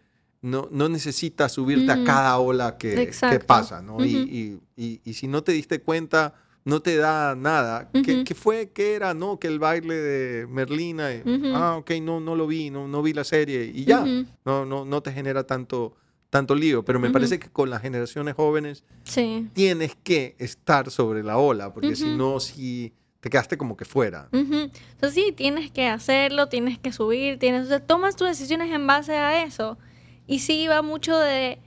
no, 0.44 0.68
no 0.72 0.88
necesitas 0.90 1.52
subirte 1.54 1.92
a 1.92 1.96
Ujú. 1.96 2.04
cada 2.06 2.38
ola 2.38 2.78
que, 2.78 3.12
que 3.32 3.40
pasa, 3.40 3.82
¿no? 3.82 4.06
Y, 4.06 4.60
y- 4.78 5.02
y 5.04 5.14
si 5.16 5.28
no 5.28 5.44
te 5.44 5.52
diste 5.54 5.82
cuenta, 5.82 6.36
no 6.68 6.82
te 6.82 6.98
da 6.98 7.34
nada. 7.36 7.90
¿Qué, 7.92 8.00
Ujú. 8.16 8.24
qué 8.26 8.36
fue? 8.36 8.72
¿Qué 8.72 8.96
era? 8.96 9.14
No, 9.14 9.40
que 9.40 9.48
el 9.48 9.58
baile 9.58 9.96
de 9.96 10.48
Merlina. 10.48 11.10
Ujú. 11.26 11.48
Ah, 11.56 11.78
ok, 11.78 11.92
no, 12.02 12.20
no 12.20 12.36
lo 12.36 12.46
vi, 12.46 12.70
no, 12.70 12.88
no 12.90 13.02
vi 13.02 13.14
la 13.14 13.24
serie 13.24 13.64
y 13.74 13.86
ya. 13.86 14.06
No, 14.44 14.66
no, 14.66 14.84
no 14.84 15.02
te 15.02 15.14
genera 15.14 15.46
tanto, 15.46 15.96
tanto 16.30 16.54
lío. 16.56 16.84
Pero 16.84 17.00
me 17.00 17.10
parece 17.10 17.40
que 17.40 17.50
con 17.50 17.70
las 17.70 17.82
generaciones 17.82 18.36
jóvenes 18.36 18.84
Sí. 19.04 19.48
tienes 19.54 19.96
que 20.04 20.36
estar 20.40 20.92
sobre 20.92 21.24
la 21.24 21.38
ola, 21.38 21.74
porque 21.74 21.96
si 21.96 22.10
no, 22.16 22.40
si 22.42 22.92
te 23.22 23.30
quedaste 23.30 23.58
como 23.58 23.78
que 23.78 23.86
fuera. 23.86 24.28
Entonces 24.34 25.14
sí, 25.14 25.32
tienes 25.32 25.72
que 25.72 25.88
hacerlo, 25.88 26.50
tienes 26.50 26.78
que 26.80 26.92
subir, 26.92 27.40
tienes, 27.40 27.64
o 27.66 27.68
sea, 27.70 27.80
tomas 27.80 28.16
tus 28.18 28.28
decisiones 28.28 28.72
en 28.74 28.86
base 28.86 29.14
a 29.16 29.42
eso. 29.44 29.78
Y 30.28 30.40
sí 30.40 30.68
va 30.68 30.82
mucho 30.82 31.18
de 31.18 31.60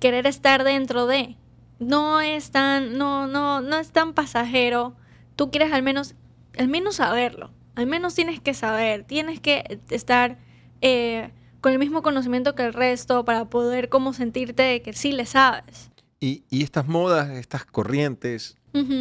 querer 0.00 0.26
estar 0.26 0.64
dentro 0.64 1.06
de. 1.06 1.36
No 1.78 2.20
es 2.20 2.50
tan, 2.50 2.98
no, 2.98 3.26
no, 3.26 3.60
no 3.60 3.78
es 3.78 3.90
tan 3.92 4.12
pasajero. 4.14 4.96
Tú 5.36 5.50
quieres 5.50 5.72
al 5.72 5.82
menos, 5.82 6.14
al 6.58 6.68
menos 6.68 6.96
saberlo. 6.96 7.52
Al 7.76 7.86
menos 7.86 8.14
tienes 8.14 8.40
que 8.40 8.54
saber, 8.54 9.04
tienes 9.04 9.38
que 9.40 9.80
estar 9.90 10.38
eh, 10.80 11.30
con 11.60 11.72
el 11.72 11.78
mismo 11.78 12.02
conocimiento 12.02 12.54
que 12.56 12.64
el 12.64 12.72
resto 12.72 13.24
para 13.24 13.44
poder 13.48 13.88
como 13.88 14.12
sentirte 14.12 14.62
de 14.64 14.82
que 14.82 14.92
sí 14.92 15.12
le 15.12 15.26
sabes. 15.26 15.90
Y, 16.20 16.42
y 16.50 16.64
estas 16.64 16.88
modas, 16.88 17.30
estas 17.30 17.64
corrientes, 17.64 18.56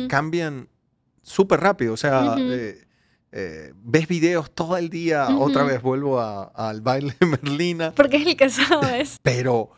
cambian 0.07 0.69
súper 1.23 1.59
rápido. 1.59 1.93
O 1.93 1.97
sea, 1.97 2.35
eh, 2.39 2.85
eh, 3.31 3.73
ves 3.75 4.07
videos 4.07 4.51
todo 4.51 4.77
el 4.77 4.89
día, 4.89 5.27
otra 5.37 5.63
vez 5.63 5.81
vuelvo 5.81 6.19
a- 6.19 6.43
al 6.55 6.81
baile 6.81 7.15
de 7.19 7.25
Merlina, 7.25 7.91
Porque 7.95 8.17
es 8.17 8.25
el 8.27 8.37
que 8.37 8.49
sabes. 8.49 9.17
pero 9.23 9.71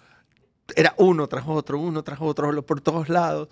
era 0.76 0.94
uno 0.98 1.28
tras 1.28 1.46
otro, 1.48 1.80
uno 1.80 2.04
tras 2.04 2.20
otro, 2.22 2.66
por 2.66 2.82
todos 2.82 3.10
lados. 3.10 3.50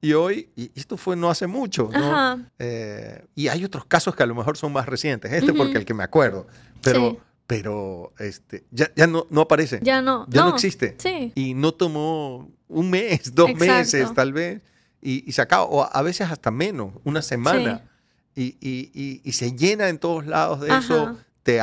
Y 0.00 0.12
hoy, 0.12 0.50
y 0.54 0.70
esto 0.74 0.96
fue 0.98 1.16
no 1.16 1.30
hace 1.30 1.46
mucho, 1.46 1.88
¿no? 1.92 2.44
Eh, 2.58 3.24
y 3.34 3.48
hay 3.48 3.64
otros 3.64 3.86
casos 3.86 4.14
que 4.14 4.22
a 4.22 4.26
lo 4.26 4.34
mejor 4.34 4.56
son 4.58 4.72
más 4.72 4.86
recientes, 4.86 5.32
este 5.32 5.50
Ujú. 5.52 5.58
porque 5.58 5.78
el 5.78 5.84
que 5.86 5.94
me 5.94 6.04
acuerdo, 6.04 6.46
pero, 6.82 7.10
Sí. 7.12 7.18
pero 7.46 8.12
este, 8.18 8.64
ya, 8.70 8.90
ya 8.94 9.06
no, 9.06 9.26
no 9.30 9.40
aparece, 9.42 9.78
ya, 9.82 9.94
Ya 9.96 10.02
no. 10.02 10.26
no. 10.30 10.48
existe. 10.50 10.94
Sí. 10.98 11.32
Y 11.34 11.54
no 11.54 11.72
tomó 11.72 12.50
un 12.68 12.90
mes, 12.90 13.34
dos 13.34 13.48
Exacto. 13.50 13.72
meses 13.72 14.14
tal 14.14 14.32
vez, 14.34 14.62
y, 15.00 15.26
y 15.26 15.32
se 15.32 15.40
acaba, 15.40 15.64
o 15.64 15.82
a 15.90 16.02
veces 16.02 16.30
hasta 16.30 16.50
menos, 16.50 16.92
una 17.04 17.22
semana. 17.22 17.88
Y, 18.36 18.56
y- 18.60 18.90
y- 18.92 19.20
y 19.24 19.32
se 19.32 19.52
llena 19.52 19.88
en 19.88 19.98
todos 19.98 20.26
lados 20.26 20.60
de 20.60 20.66
eso, 20.76 21.02
Ajá. 21.04 21.16
Te, 21.44 21.60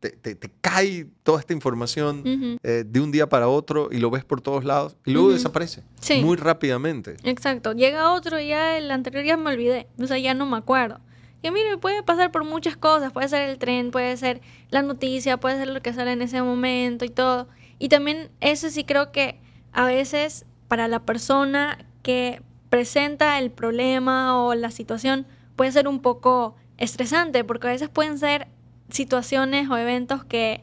te, 0.00 0.10
te- 0.10 0.34
te 0.34 0.50
cae 0.60 1.06
toda 1.22 1.40
esta 1.40 1.52
información 1.54 2.20
Ujú. 2.20 2.58
eh, 2.62 2.84
de 2.86 3.00
un 3.00 3.10
día 3.12 3.28
para 3.28 3.48
otro 3.48 3.88
y 3.90 3.98
lo 3.98 4.10
ves 4.10 4.24
por 4.24 4.40
todos 4.42 4.64
lados 4.64 4.96
y 5.06 5.12
luego 5.12 5.28
Ujú. 5.28 5.36
desaparece 5.36 5.82
Sí. 6.00 6.20
muy 6.22 6.36
rápidamente. 6.36 7.16
Exacto. 7.22 7.72
Llega 7.72 8.12
otro 8.12 8.38
y 8.40 8.48
ya 8.48 8.76
el 8.76 8.90
anterior 8.90 9.24
ya 9.24 9.36
me 9.38 9.50
olvidé. 9.50 9.86
O 9.98 10.06
sea, 10.06 10.18
ya 10.18 10.34
no 10.34 10.44
me 10.44 10.56
acuerdo. 10.58 11.00
Y 11.42 11.50
mire, 11.52 11.78
puede 11.78 12.02
pasar 12.02 12.32
por 12.32 12.44
muchas 12.44 12.76
cosas. 12.76 13.12
Puede 13.12 13.28
ser 13.28 13.48
el 13.48 13.58
tren, 13.58 13.90
puede 13.92 14.16
ser 14.16 14.40
la 14.70 14.82
noticia, 14.82 15.36
puede 15.38 15.56
ser 15.56 15.68
lo 15.68 15.80
que 15.80 15.92
sale 15.92 16.10
en 16.12 16.20
ese 16.22 16.42
momento 16.42 17.04
y 17.04 17.08
todo. 17.10 17.46
Y 17.78 17.88
también 17.88 18.28
eso 18.40 18.68
sí 18.70 18.82
creo 18.84 19.12
que 19.12 19.38
a 19.72 19.84
veces 19.86 20.44
para 20.66 20.88
la 20.88 21.00
persona 21.06 21.86
que 22.02 22.42
presenta 22.70 23.38
el 23.38 23.52
problema 23.52 24.42
o 24.44 24.54
la 24.54 24.72
situación 24.72 25.26
puede 25.54 25.70
ser 25.70 25.86
un 25.86 26.00
poco 26.02 26.56
estresante 26.78 27.44
porque 27.44 27.68
a 27.68 27.70
veces 27.70 27.88
pueden 27.88 28.18
ser 28.18 28.48
situaciones 28.90 29.68
o 29.70 29.76
eventos 29.76 30.24
que 30.24 30.60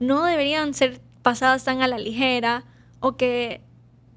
no 0.00 0.24
deberían 0.24 0.74
ser 0.74 1.00
pasadas 1.22 1.64
tan 1.64 1.82
a 1.82 1.88
la 1.88 1.98
ligera 1.98 2.64
o 3.00 3.16
que 3.16 3.60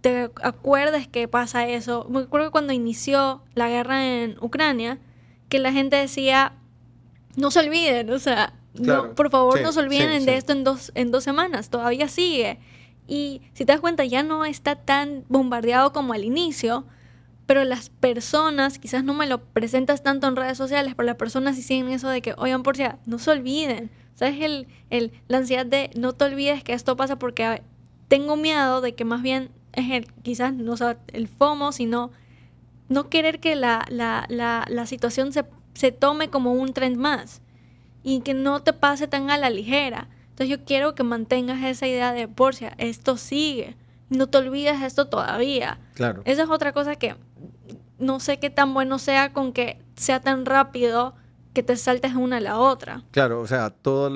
te 0.01 0.29
acuerdes 0.43 1.07
que 1.07 1.27
pasa 1.27 1.67
eso. 1.67 2.05
Me 2.09 2.19
acuerdo 2.19 2.51
cuando 2.51 2.73
inició 2.73 3.43
la 3.55 3.69
guerra 3.69 4.05
en 4.05 4.37
Ucrania, 4.41 4.99
que 5.49 5.59
la 5.59 5.71
gente 5.71 5.95
decía, 5.95 6.53
no 7.35 7.51
se 7.51 7.59
olviden, 7.59 8.09
o 8.11 8.19
sea, 8.19 8.53
Claro. 8.75 9.07
no, 9.07 9.15
por 9.15 9.29
favor 9.31 9.57
Sí, 9.57 9.63
no 9.63 9.71
se 9.71 9.79
olviden 9.79 10.19
sí, 10.19 10.25
de 10.25 10.31
sí. 10.33 10.37
esto 10.37 10.51
en 10.51 10.63
dos, 10.65 10.91
en 10.95 11.09
dos 11.11 11.23
semanas, 11.23 11.69
todavía 11.69 12.09
sigue. 12.09 12.59
Y 13.07 13.41
si 13.53 13.63
te 13.63 13.71
das 13.71 13.79
cuenta, 13.79 14.03
ya 14.03 14.21
no 14.21 14.43
está 14.43 14.75
tan 14.75 15.23
bombardeado 15.29 15.93
como 15.93 16.11
al 16.13 16.25
inicio, 16.25 16.85
pero 17.45 17.63
las 17.63 17.89
personas, 17.89 18.79
quizás 18.79 19.03
no 19.03 19.13
me 19.13 19.27
lo 19.27 19.43
presentas 19.43 20.03
tanto 20.03 20.27
en 20.27 20.35
redes 20.35 20.57
sociales, 20.57 20.95
pero 20.95 21.05
las 21.05 21.15
personas 21.15 21.55
sí 21.55 21.61
siguen 21.61 21.89
eso 21.89 22.09
de 22.09 22.21
que, 22.21 22.33
oigan, 22.37 22.63
por 22.63 22.75
si 22.77 22.83
no 23.05 23.19
se 23.19 23.31
olviden. 23.31 23.91
¿Sabes? 24.15 24.41
El, 24.41 24.67
el, 24.89 25.11
la 25.27 25.39
ansiedad 25.39 25.65
de 25.65 25.91
no 25.95 26.13
te 26.13 26.23
olvides 26.23 26.63
que 26.63 26.71
esto 26.71 26.95
pasa 26.95 27.19
porque 27.19 27.61
tengo 28.07 28.37
miedo 28.37 28.79
de 28.79 28.95
que 28.95 29.03
más 29.03 29.21
bien 29.21 29.51
es 29.73 29.91
el, 29.91 30.07
quizás 30.23 30.53
no 30.53 30.77
sea 30.77 30.97
el 31.07 31.27
FOMO, 31.27 31.73
sino 31.73 32.11
no 32.87 33.09
querer 33.09 33.39
que 33.39 33.55
la, 33.55 33.85
la, 33.89 34.25
la, 34.29 34.65
la 34.69 34.85
situación 34.85 35.33
se, 35.33 35.45
se 35.73 35.91
tome 35.91 36.29
como 36.29 36.53
un 36.53 36.73
trend 36.73 36.97
más 36.97 37.41
y 38.03 38.21
que 38.21 38.33
no 38.33 38.61
te 38.61 38.71
pase 38.71 39.07
tan 39.07 39.29
a 39.29 39.37
la 39.37 39.49
ligera. 39.49 40.07
Entonces 40.29 40.49
yo 40.49 40.63
quiero 40.63 40.95
que 40.95 41.03
mantengas 41.03 41.63
esa 41.63 41.87
idea 41.87 42.13
de, 42.13 42.27
Porcia, 42.27 42.73
esto 42.77 43.17
sigue, 43.17 43.75
no 44.09 44.27
te 44.27 44.37
olvides 44.37 44.79
de 44.79 44.85
esto 44.85 45.07
todavía. 45.07 45.79
Claro. 45.95 46.21
Esa 46.25 46.43
es 46.43 46.49
otra 46.49 46.71
cosa 46.71 46.95
que 46.95 47.15
no 47.99 48.19
sé 48.19 48.39
qué 48.39 48.49
tan 48.49 48.73
bueno 48.73 48.99
sea 48.99 49.33
con 49.33 49.53
que 49.53 49.79
sea 49.95 50.21
tan 50.21 50.45
rápido 50.45 51.15
que 51.53 51.63
te 51.63 51.77
saltes 51.77 52.13
de 52.13 52.19
una 52.19 52.37
a 52.37 52.41
la 52.41 52.59
otra. 52.59 53.03
Claro, 53.11 53.39
o 53.39 53.47
sea, 53.47 53.69
toda 53.69 54.11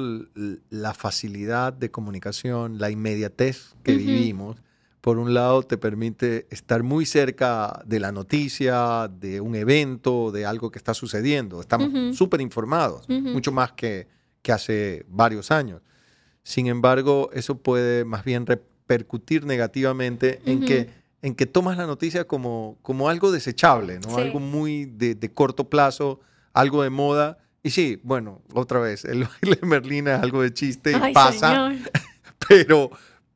la 0.70 0.94
facilidad 0.94 1.72
de 1.72 1.90
comunicación, 1.90 2.80
la 2.80 2.90
inmediatez 2.92 3.76
que 3.82 3.96
vivimos, 3.96 4.58
por 5.02 5.18
un 5.18 5.34
lado 5.34 5.64
te 5.64 5.78
permite 5.78 6.48
estar 6.50 6.84
muy 6.84 7.06
cerca 7.06 7.82
de 7.86 8.02
la 8.02 8.12
noticia, 8.12 9.08
de 9.08 9.40
un 9.40 9.56
evento, 9.56 10.32
de 10.32 10.46
algo 10.46 10.70
que 10.72 10.78
está 10.78 10.94
sucediendo. 10.94 11.62
Estamos 11.62 11.90
Ujú. 11.90 12.14
súper 12.14 12.42
informados, 12.42 13.08
mucho 13.08 13.54
más 13.54 13.72
que, 13.72 14.08
que 14.42 14.52
hace 14.52 15.06
varios 15.08 15.52
años. 15.52 15.82
Sin 16.44 16.68
embargo, 16.68 17.30
eso 17.34 17.58
puede 17.58 18.04
más 18.04 18.26
bien 18.26 18.46
repercutir 18.46 19.46
negativamente 19.46 20.42
en, 20.46 20.66
que, 20.66 20.90
en 21.22 21.36
que 21.36 21.46
tomas 21.46 21.78
la 21.78 21.86
noticia 21.86 22.26
como, 22.26 22.78
como 22.82 23.10
algo 23.10 23.32
desechable, 23.32 24.00
¿no? 24.00 24.16
Sí. 24.16 24.22
algo 24.22 24.40
muy 24.40 24.86
de, 24.86 25.16
de 25.16 25.34
corto 25.34 25.70
plazo, 25.70 26.20
algo 26.54 26.82
de 26.84 26.90
moda. 26.90 27.38
Y 27.62 27.72
sí, 27.72 28.00
bueno, 28.04 28.42
otra 28.54 28.80
vez, 28.80 29.04
el 29.06 29.26
baile 29.42 29.58
de 29.62 29.68
Merlina 29.68 30.16
es 30.16 30.22
algo 30.24 30.42
de 30.42 30.54
chiste 30.54 30.92
y 30.92 30.96
Ay, 31.02 31.14
pasa, 31.14 31.50
señor. 31.50 31.92
pero, 32.48 32.90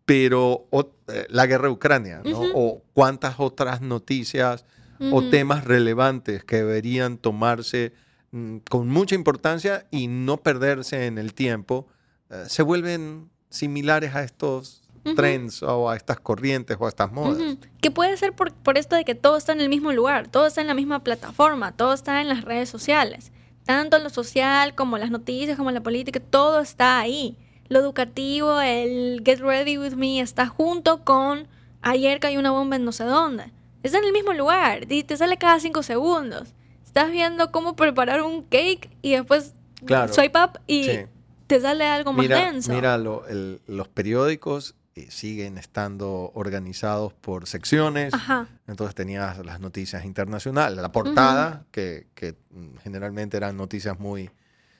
pero 0.06 0.68
o- 0.70 0.92
eh, 1.08 1.26
la 1.30 1.46
guerra 1.46 1.68
de 1.68 1.74
Ucrania, 1.74 2.22
¿no? 2.24 2.40
O 2.56 2.82
cuántas 2.94 3.36
otras 3.40 3.82
noticias 3.82 4.66
o 5.12 5.22
temas 5.30 5.66
relevantes 5.66 6.46
que 6.46 6.58
deberían 6.58 7.18
tomarse 7.18 7.92
mm, 8.32 8.58
con 8.70 8.88
mucha 8.88 9.16
importancia 9.16 9.86
y 9.92 10.08
no 10.08 10.38
perderse 10.38 11.08
en 11.08 11.18
el 11.18 11.34
tiempo, 11.34 11.88
eh, 12.30 12.46
se 12.48 12.64
vuelven 12.64 13.30
similares 13.50 14.16
a 14.16 14.24
estos 14.24 14.83
Ujú. 15.06 15.16
trends 15.16 15.64
o 15.64 15.90
a 15.90 15.96
estas 15.98 16.20
corrientes 16.20 16.78
o 16.80 16.86
a 16.86 16.90
estas 16.90 17.12
modas. 17.12 17.38
Ujú. 17.42 17.58
Que 17.82 17.92
puede 17.92 18.16
ser 18.18 18.34
por, 18.34 18.54
por 18.54 18.78
esto 18.78 18.96
de 18.96 19.04
que 19.04 19.16
todo 19.16 19.36
está 19.38 19.52
en 19.52 19.60
el 19.62 19.70
mismo 19.70 19.92
lugar, 19.92 20.28
todo 20.30 20.46
está 20.48 20.62
en 20.62 20.68
la 20.68 20.74
misma 20.74 21.04
plataforma, 21.04 21.72
todo 21.74 21.94
está 21.94 22.22
en 22.22 22.30
las 22.30 22.44
redes 22.46 22.70
sociales. 22.70 23.32
Tanto 23.66 24.00
lo 24.00 24.10
social 24.10 24.76
como 24.76 24.98
las 24.98 25.12
noticias, 25.12 25.58
como 25.58 25.72
la 25.72 25.82
política, 25.82 26.20
todo 26.20 26.60
está 26.62 27.00
ahí. 27.00 27.38
Lo 27.70 27.80
educativo, 27.80 28.60
el 28.62 29.22
get 29.26 29.40
ready 29.40 29.78
with 29.78 29.94
me 29.94 30.20
está 30.22 30.48
junto 30.48 31.04
con 31.04 31.48
ayer 31.82 32.20
cayó 32.20 32.40
una 32.40 32.52
bomba 32.52 32.76
en 32.78 32.86
no 32.86 32.92
sé 32.92 33.04
dónde. 33.04 33.52
Está 33.84 33.98
en 33.98 34.06
el 34.06 34.14
mismo 34.14 34.32
lugar 34.34 34.90
y 34.92 35.04
te 35.04 35.18
sale 35.18 35.38
cada 35.38 35.60
cinco 35.60 35.84
segundos. 35.84 36.54
Estás 36.86 37.12
viendo 37.12 37.52
cómo 37.52 37.76
preparar 37.76 38.22
un 38.22 38.44
cake 38.44 38.90
y 39.02 39.12
después 39.12 39.54
Claro. 39.86 40.14
swipe 40.14 40.40
up 40.40 40.60
y 40.68 40.84
Sí. 40.86 41.00
te 41.48 41.60
sale 41.60 41.86
algo 41.86 42.14
más 42.14 42.22
Mira, 42.24 42.38
denso. 42.46 42.72
mira 42.72 42.98
lo- 42.98 43.28
el- 43.28 43.60
los 43.68 43.88
periódicos 43.90 44.76
eh, 44.96 45.08
siguen 45.10 45.58
estando 45.58 46.32
organizados 46.36 47.14
por 47.14 47.48
secciones. 47.48 48.14
Ajá. 48.14 48.48
Entonces 48.68 48.94
tenías 48.94 49.44
las 49.44 49.60
noticias 49.60 50.06
internacionales, 50.06 50.80
la 50.80 50.92
portada, 50.92 51.66
que, 51.72 52.08
que, 52.14 52.36
generalmente 52.84 53.38
eran 53.38 53.58
noticias 53.58 54.00
muy 54.00 54.30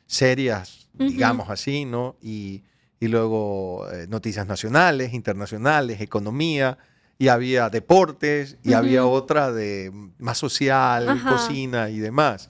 serias, 0.06 0.88
digamos 0.94 1.50
así, 1.50 1.86
¿no? 1.86 2.16
Y, 2.22 2.64
y 3.00 3.08
luego 3.08 3.90
eh, 3.92 4.08
noticias 4.08 4.48
nacionales, 4.48 5.14
internacionales, 5.14 6.00
economía, 6.00 6.78
y 7.18 7.28
había 7.28 7.70
deportes, 7.70 8.58
y 8.64 8.74
había 8.74 9.06
otra 9.06 9.52
de 9.52 9.92
más 10.18 10.38
social, 10.38 11.10
Ajá. 11.10 11.30
cocina 11.30 11.90
y 11.90 12.00
demás. 12.00 12.50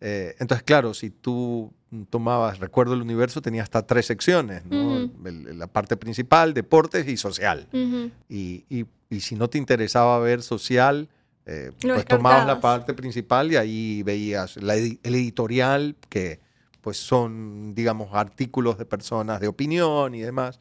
Eh, 0.00 0.34
entonces, 0.38 0.64
claro, 0.64 0.94
si 0.94 1.10
tú 1.10 1.72
tomabas 2.04 2.58
Recuerdo 2.60 2.94
el 2.94 3.00
Universo, 3.02 3.40
tenía 3.42 3.62
hasta 3.62 3.86
tres 3.86 4.06
secciones, 4.06 4.64
¿no? 4.66 5.04
Ujú. 5.04 5.10
El- 5.26 5.58
la 5.58 5.66
parte 5.66 5.96
principal, 5.96 6.52
deportes 6.54 7.08
y 7.08 7.16
social. 7.16 7.66
Ujú. 7.72 8.10
Y, 8.28 8.64
y- 8.68 8.86
y 9.08 9.20
si 9.20 9.34
no 9.36 9.48
te 9.48 9.58
interesaba 9.58 10.18
ver 10.18 10.42
social, 10.42 11.08
eh, 11.46 11.70
pues 11.80 12.04
tomabas 12.04 12.46
la 12.46 12.60
parte 12.60 12.92
principal 12.92 13.52
y 13.52 13.56
ahí 13.56 14.02
veías 14.02 14.56
la 14.56 14.74
el 14.76 14.98
editorial, 15.02 15.94
que 16.08 16.40
pues 16.80 16.96
son, 16.98 17.74
digamos, 17.74 18.10
artículos 18.12 18.78
de 18.78 18.84
personas 18.84 19.40
de 19.40 19.48
opinión 19.48 20.14
y 20.14 20.20
demás. 20.20 20.60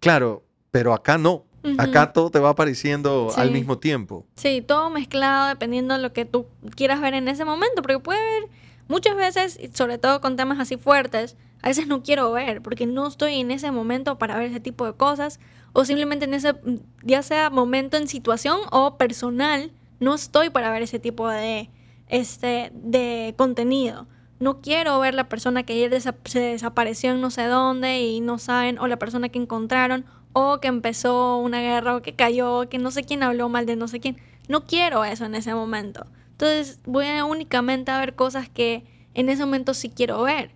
Claro, 0.00 0.44
pero 0.70 0.92
acá 0.92 1.18
no. 1.18 1.44
Acá 1.78 2.12
todo 2.12 2.30
te 2.30 2.38
va 2.38 2.50
apareciendo 2.50 3.32
al 3.34 3.48
Sí. 3.48 3.52
mismo 3.54 3.78
tiempo. 3.78 4.24
Sí, 4.36 4.62
todo 4.64 4.88
mezclado 4.88 5.48
dependiendo 5.48 5.94
de 5.94 6.00
lo 6.00 6.12
que 6.12 6.24
tú 6.24 6.46
quieras 6.76 7.00
ver 7.00 7.14
en 7.14 7.26
ese 7.26 7.44
momento, 7.44 7.82
porque 7.82 7.98
puede 7.98 8.20
haber 8.20 8.48
muchas 8.88 9.16
veces, 9.16 9.58
sobre 9.74 9.98
todo 9.98 10.20
con 10.20 10.36
temas 10.36 10.58
así 10.58 10.76
fuertes, 10.76 11.36
a 11.62 11.68
veces 11.68 11.86
no 11.86 12.02
quiero 12.02 12.30
ver, 12.32 12.62
porque 12.62 12.86
no 12.86 13.06
estoy 13.06 13.40
en 13.40 13.50
ese 13.50 13.70
momento 13.70 14.18
para 14.18 14.36
ver 14.36 14.50
ese 14.50 14.60
tipo 14.60 14.86
de 14.86 14.92
cosas, 14.92 15.40
o 15.72 15.84
simplemente 15.84 16.24
en 16.24 16.34
ese, 16.34 16.54
ya 17.02 17.22
sea 17.22 17.50
momento 17.50 17.96
en 17.96 18.08
situación 18.08 18.60
o 18.70 18.96
personal, 18.96 19.72
no 20.00 20.14
estoy 20.14 20.50
para 20.50 20.70
ver 20.70 20.82
ese 20.82 20.98
tipo 20.98 21.28
de, 21.28 21.70
este, 22.08 22.70
de 22.74 23.34
contenido. 23.36 24.06
No 24.38 24.60
quiero 24.60 25.00
ver 25.00 25.14
la 25.14 25.28
persona 25.28 25.62
que 25.62 25.72
ayer 25.72 26.00
se 26.00 26.40
desapareció 26.40 27.12
en 27.12 27.20
no 27.20 27.30
sé 27.30 27.44
dónde 27.46 28.00
y 28.00 28.20
no 28.20 28.38
saben, 28.38 28.78
o 28.78 28.86
la 28.86 28.98
persona 28.98 29.28
que 29.28 29.38
encontraron, 29.38 30.04
o 30.32 30.60
que 30.60 30.68
empezó 30.68 31.38
una 31.38 31.60
guerra, 31.60 31.96
o 31.96 32.02
que 32.02 32.14
cayó, 32.14 32.68
que 32.68 32.78
no 32.78 32.90
sé 32.90 33.04
quién 33.04 33.22
habló 33.22 33.48
mal 33.48 33.64
de 33.64 33.76
no 33.76 33.88
sé 33.88 34.00
quién. 34.00 34.18
No 34.48 34.66
quiero 34.66 35.04
eso 35.04 35.24
en 35.24 35.34
ese 35.34 35.54
momento. 35.54 36.06
Entonces 36.38 36.80
voy 36.84 37.06
a 37.06 37.24
únicamente 37.24 37.90
a 37.90 37.98
ver 37.98 38.14
cosas 38.14 38.48
que 38.50 38.84
en 39.14 39.28
ese 39.30 39.44
momento 39.44 39.72
sí 39.72 39.88
quiero 39.88 40.22
ver. 40.22 40.50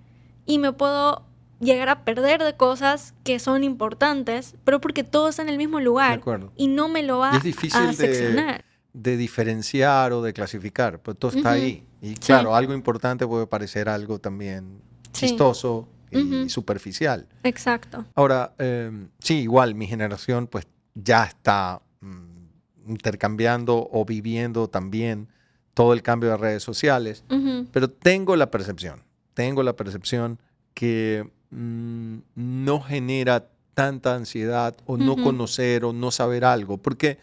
Y 0.44 0.58
me 0.58 0.72
puedo 0.72 1.24
llegar 1.58 1.88
a 1.88 2.04
perder 2.04 2.42
de 2.42 2.54
cosas 2.54 3.14
que 3.24 3.38
son 3.38 3.64
importantes, 3.64 4.56
pero 4.64 4.80
porque 4.80 5.04
todo 5.04 5.28
está 5.28 5.42
en 5.42 5.48
el 5.48 5.56
mismo 5.58 5.78
De 5.78 5.84
lugar 5.84 6.18
acuerdo. 6.18 6.52
y 6.56 6.68
no 6.68 6.88
me 6.88 7.02
lo 7.02 7.18
va 7.18 7.32
Y 7.32 7.36
es 7.38 7.42
difícil 7.42 7.80
a 7.80 7.86
de- 7.88 7.92
seccionar. 7.94 8.64
de 8.92 9.16
diferenciar 9.16 10.12
o 10.12 10.20
de 10.22 10.32
clasificar, 10.34 10.98
pues 11.00 11.16
todo 11.18 11.30
está 11.36 11.52
ahí. 11.52 11.84
Y 12.02 12.14
claro, 12.14 12.54
algo 12.54 12.74
importante 12.74 13.26
puede 13.26 13.46
parecer 13.46 13.88
algo 13.88 14.18
también 14.18 14.82
Sí. 15.12 15.26
chistoso 15.26 15.88
y 16.10 16.48
superficial. 16.50 17.26
Exacto. 17.42 18.04
Ahora, 18.14 18.54
eh, 18.58 18.90
sí, 19.20 19.38
igual 19.40 19.74
mi 19.74 19.86
generación 19.86 20.46
pues 20.46 20.66
ya 20.94 21.24
está 21.24 21.80
mm, 22.00 22.88
intercambiando 22.90 23.88
o 23.92 24.04
viviendo 24.04 24.68
también 24.68 25.28
todo 25.74 25.92
el 25.92 26.02
cambio 26.02 26.30
de 26.30 26.36
redes 26.36 26.62
sociales, 26.62 27.24
pero 27.72 27.88
tengo 27.90 28.36
la 28.36 28.50
percepción, 28.50 29.02
tengo 29.34 29.62
la 29.62 29.74
percepción 29.74 30.38
que 30.74 31.28
mm, 31.50 32.16
no 32.34 32.80
genera 32.80 33.48
tanta 33.74 34.14
ansiedad 34.14 34.74
o 34.86 34.96
no 34.96 35.16
conocer 35.16 35.84
o 35.84 35.92
no 35.92 36.10
saber 36.10 36.44
algo, 36.44 36.76
porque 36.76 37.18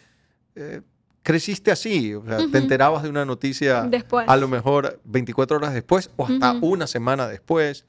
eh, 0.56 0.82
creciste 1.24 1.72
así, 1.72 2.14
o 2.16 2.26
sea, 2.26 2.38
Ujú. 2.40 2.50
te 2.52 2.58
enterabas 2.58 3.04
de 3.04 3.10
una 3.10 3.26
noticia 3.26 3.84
Después. 3.84 4.28
a 4.28 4.38
lo 4.38 4.48
mejor 4.48 5.00
24 5.04 5.58
horas 5.58 5.74
después 5.74 6.10
o 6.16 6.26
hasta 6.26 6.54
una 6.62 6.88
semana 6.88 7.28
después. 7.28 7.86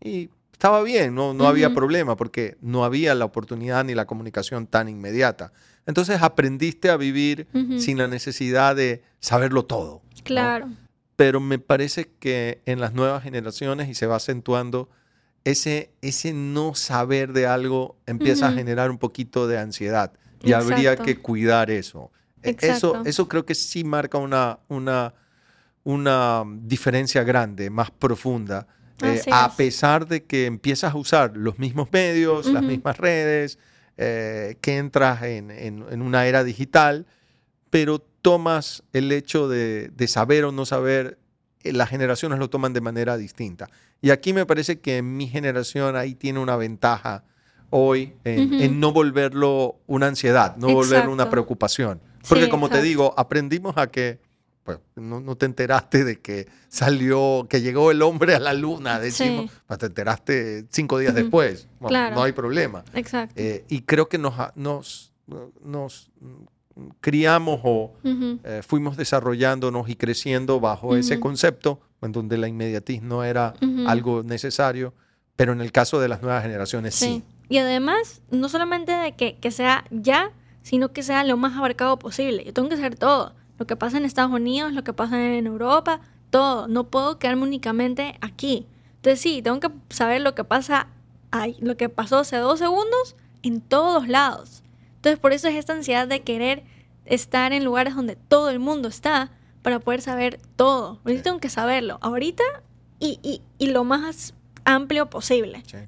Y 0.00 0.30
estaba 0.56 0.82
bien, 0.82 1.14
no, 1.14 1.34
no 1.34 1.46
había 1.48 1.68
problema 1.74 2.16
porque 2.16 2.56
no 2.62 2.84
había 2.84 3.14
la 3.14 3.26
oportunidad 3.26 3.84
ni 3.84 3.94
la 3.94 4.06
comunicación 4.06 4.66
tan 4.66 4.88
inmediata. 4.88 5.52
Entonces 5.84 6.22
aprendiste 6.22 6.88
a 6.90 6.96
vivir 6.96 7.46
sin 7.78 7.98
la 7.98 8.08
necesidad 8.08 8.74
de 8.74 9.02
saberlo 9.20 9.66
todo. 9.66 10.00
¿no? 10.16 10.22
Claro. 10.24 10.68
Pero 11.14 11.40
me 11.40 11.58
parece 11.58 12.08
que 12.18 12.62
en 12.66 12.80
las 12.80 12.94
nuevas 12.94 13.22
generaciones 13.22 13.88
y 13.88 13.94
se 13.94 14.06
va 14.06 14.16
acentuando, 14.16 14.88
ese, 15.44 15.90
ese 16.02 16.32
no 16.32 16.74
saber 16.74 17.32
de 17.32 17.46
algo 17.46 17.96
empieza 18.06 18.48
a 18.48 18.52
generar 18.52 18.90
un 18.90 18.98
poquito 18.98 19.46
de 19.46 19.58
ansiedad. 19.58 20.12
Y 20.42 20.52
habría 20.52 20.96
que 20.96 21.16
cuidar 21.18 21.70
eso. 21.70 22.10
E- 22.42 22.50
Eso, 22.76 22.92
eso 23.06 23.28
creo 23.28 23.44
que 23.46 23.54
sí 23.54 23.84
marca 23.84 24.18
una, 24.18 24.58
una, 24.68 25.14
una 25.84 26.42
diferencia 26.62 27.22
grande, 27.24 27.70
más 27.70 27.90
profunda. 27.90 28.66
Eh, 29.02 29.22
a 29.32 29.46
es. 29.46 29.54
pesar 29.54 30.06
de 30.08 30.24
que 30.24 30.46
empiezas 30.46 30.94
a 30.94 30.96
usar 30.96 31.36
los 31.36 31.58
mismos 31.58 31.88
medios, 31.92 32.46
las 32.52 32.64
mismas 32.64 32.96
redes, 32.98 33.58
eh, 33.96 34.56
que 34.60 34.76
entras 34.78 35.22
en, 35.22 35.50
en- 35.50 35.84
en 35.90 36.02
una 36.02 36.26
era 36.26 36.44
digital, 36.44 37.06
pero 37.70 37.98
tomas 37.98 38.82
el 38.92 39.10
hecho 39.12 39.48
de, 39.48 39.88
de 39.94 40.08
saber 40.08 40.44
o 40.44 40.52
no 40.52 40.66
saber, 40.66 41.18
eh, 41.62 41.72
las 41.72 41.88
generaciones 41.88 42.38
lo 42.38 42.50
toman 42.50 42.72
de 42.72 42.80
manera 42.80 43.16
distinta. 43.16 43.68
Y 44.02 44.10
aquí 44.10 44.32
me 44.32 44.44
parece 44.46 44.80
que 44.80 45.02
mi 45.02 45.26
generación 45.28 45.96
ahí 45.96 46.14
tiene 46.14 46.38
una 46.40 46.56
ventaja 46.56 47.24
hoy 47.70 48.14
en, 48.24 48.78
no 48.80 48.92
volverlo 48.92 49.80
una 49.86 50.06
ansiedad, 50.06 50.56
no 50.56 50.68
volverlo 50.68 51.12
una 51.12 51.24
Exacto. 51.24 51.30
preocupación. 51.30 52.00
Porque 52.28 52.44
Sí, 52.44 52.50
como 52.50 52.68
te 52.68 52.74
exacto. 52.78 52.84
digo, 52.86 53.14
aprendimos 53.16 53.76
a 53.76 53.86
que 53.88 54.18
pues, 54.66 54.78
no, 54.96 55.20
no 55.20 55.36
te 55.36 55.46
enteraste 55.46 56.04
de 56.04 56.20
que 56.20 56.46
salió, 56.68 57.46
que 57.48 57.62
llegó 57.62 57.90
el 57.90 58.02
hombre 58.02 58.34
a 58.34 58.38
la 58.40 58.52
luna, 58.52 59.00
decimos, 59.00 59.50
Sí. 59.50 59.58
pues 59.66 59.78
te 59.78 59.86
enteraste 59.86 60.66
cinco 60.70 60.98
días 60.98 61.14
después. 61.14 61.68
Bueno, 61.80 61.88
Claro. 61.88 62.16
No 62.16 62.22
hay 62.24 62.32
problema. 62.32 62.84
Exacto. 62.92 63.34
Eh, 63.36 63.64
y 63.68 63.80
creo 63.82 64.08
que 64.10 64.18
nos, 64.18 64.34
nos, 64.56 65.12
nos 65.64 66.10
criamos 67.00 67.60
o 67.64 67.94
eh, 68.04 68.60
fuimos 68.66 68.96
desarrollándonos 68.96 69.88
y 69.88 69.96
creciendo 69.96 70.60
bajo 70.60 70.96
ese 70.96 71.18
concepto, 71.20 71.80
en 72.02 72.12
donde 72.12 72.36
la 72.36 72.48
inmediatez 72.48 73.00
no 73.02 73.24
era 73.24 73.54
algo 73.86 74.22
necesario, 74.22 74.92
pero 75.36 75.52
en 75.52 75.60
el 75.60 75.72
caso 75.72 76.00
de 76.00 76.08
las 76.08 76.20
nuevas 76.22 76.42
generaciones 76.42 76.94
sí. 76.94 77.06
Sí. 77.06 77.22
Y 77.48 77.58
además, 77.58 78.22
no 78.30 78.48
solamente 78.48 78.92
de 78.92 79.12
que, 79.14 79.36
que 79.38 79.50
sea 79.52 79.84
ya, 79.90 80.32
sino 80.62 80.92
que 80.92 81.02
sea 81.04 81.22
lo 81.24 81.36
más 81.36 81.56
abarcado 81.56 81.96
posible. 81.98 82.44
Yo 82.44 82.52
tengo 82.52 82.68
que 82.68 82.74
saber 82.76 82.96
todo. 82.96 83.34
Lo 83.58 83.66
que 83.66 83.76
pasa 83.76 83.96
en 83.98 84.04
Estados 84.04 84.32
Unidos, 84.32 84.72
lo 84.72 84.84
que 84.84 84.92
pasa 84.92 85.20
en 85.36 85.46
Europa, 85.46 86.00
todo. 86.30 86.68
No 86.68 86.84
puedo 86.84 87.18
quedarme 87.18 87.42
únicamente 87.44 88.16
aquí. 88.20 88.66
Entonces 88.96 89.20
sí, 89.20 89.40
tengo 89.42 89.60
que 89.60 89.70
saber 89.90 90.20
lo 90.20 90.34
que 90.34 90.44
pasa 90.44 90.88
ahí, 91.30 91.56
lo 91.60 91.76
que 91.76 91.88
pasó 91.88 92.18
hace 92.18 92.36
dos 92.36 92.58
segundos 92.58 93.16
en 93.42 93.60
todos 93.60 94.08
lados. 94.08 94.62
Entonces 94.96 95.18
por 95.20 95.32
eso 95.32 95.48
es 95.48 95.54
esta 95.54 95.72
ansiedad 95.72 96.08
de 96.08 96.22
querer 96.22 96.64
estar 97.04 97.52
en 97.52 97.64
lugares 97.64 97.94
donde 97.94 98.16
todo 98.16 98.50
el 98.50 98.58
mundo 98.58 98.88
está 98.88 99.30
para 99.62 99.78
poder 99.80 100.00
saber 100.02 100.40
todo. 100.56 101.00
Yo 101.04 101.14
Sí. 101.14 101.22
tengo 101.22 101.38
que 101.38 101.48
saberlo 101.50 101.98
ahorita 102.00 102.42
y, 102.98 103.18
y, 103.22 103.42
y 103.58 103.68
lo 103.70 103.84
más 103.84 104.34
amplio 104.64 105.08
posible. 105.08 105.62
Sí. 105.66 105.78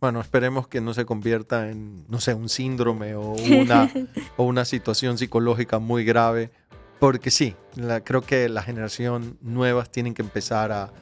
Bueno, 0.00 0.20
esperemos 0.20 0.66
que 0.68 0.80
no 0.80 0.94
se 0.94 1.04
convierta 1.04 1.70
en, 1.70 2.04
no 2.08 2.20
sé, 2.20 2.34
un 2.34 2.48
síndrome 2.48 3.14
o 3.14 3.32
una, 3.60 3.90
o 4.36 4.44
una 4.44 4.64
situación 4.64 5.18
psicológica 5.18 5.78
muy 5.78 6.04
grave, 6.04 6.50
porque 7.02 7.32
sí, 7.32 7.56
la- 7.74 8.00
creo 8.04 8.20
que 8.20 8.48
la 8.48 8.62
generación 8.62 9.36
nuevas 9.40 9.90
tienen 9.90 10.14
que 10.14 10.22
empezar 10.22 10.70
a, 10.70 10.92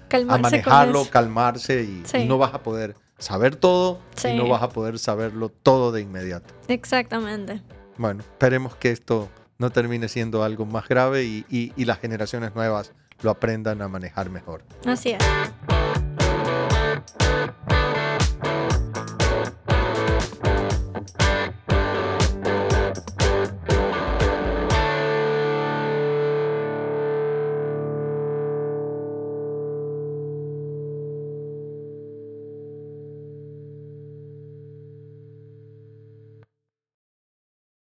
manejarlo, 0.40 1.04
calmarse 1.10 1.82
y, 1.82 2.24
no 2.24 2.38
vas 2.38 2.54
a 2.54 2.62
poder 2.62 2.96
saber 3.18 3.54
todo 3.56 4.00
y 4.24 4.34
no 4.34 4.48
vas 4.48 4.62
a 4.62 4.70
poder 4.70 4.98
saberlo 4.98 5.50
todo 5.50 5.92
de 5.92 6.00
inmediato. 6.00 6.54
Exactamente. 6.68 7.60
Bueno, 7.98 8.22
esperemos 8.22 8.76
que 8.76 8.92
esto 8.92 9.28
no 9.58 9.68
termine 9.68 10.08
siendo 10.08 10.42
algo 10.42 10.64
más 10.64 10.88
grave 10.88 11.24
y, 11.24 11.44
y- 11.50 11.74
y 11.76 11.84
las 11.84 11.98
generaciones 11.98 12.54
nuevas 12.54 12.94
lo 13.20 13.30
aprendan 13.30 13.82
a 13.82 13.88
manejar 13.88 14.30
mejor. 14.30 14.64
Así 14.86 15.10
es. 15.10 15.18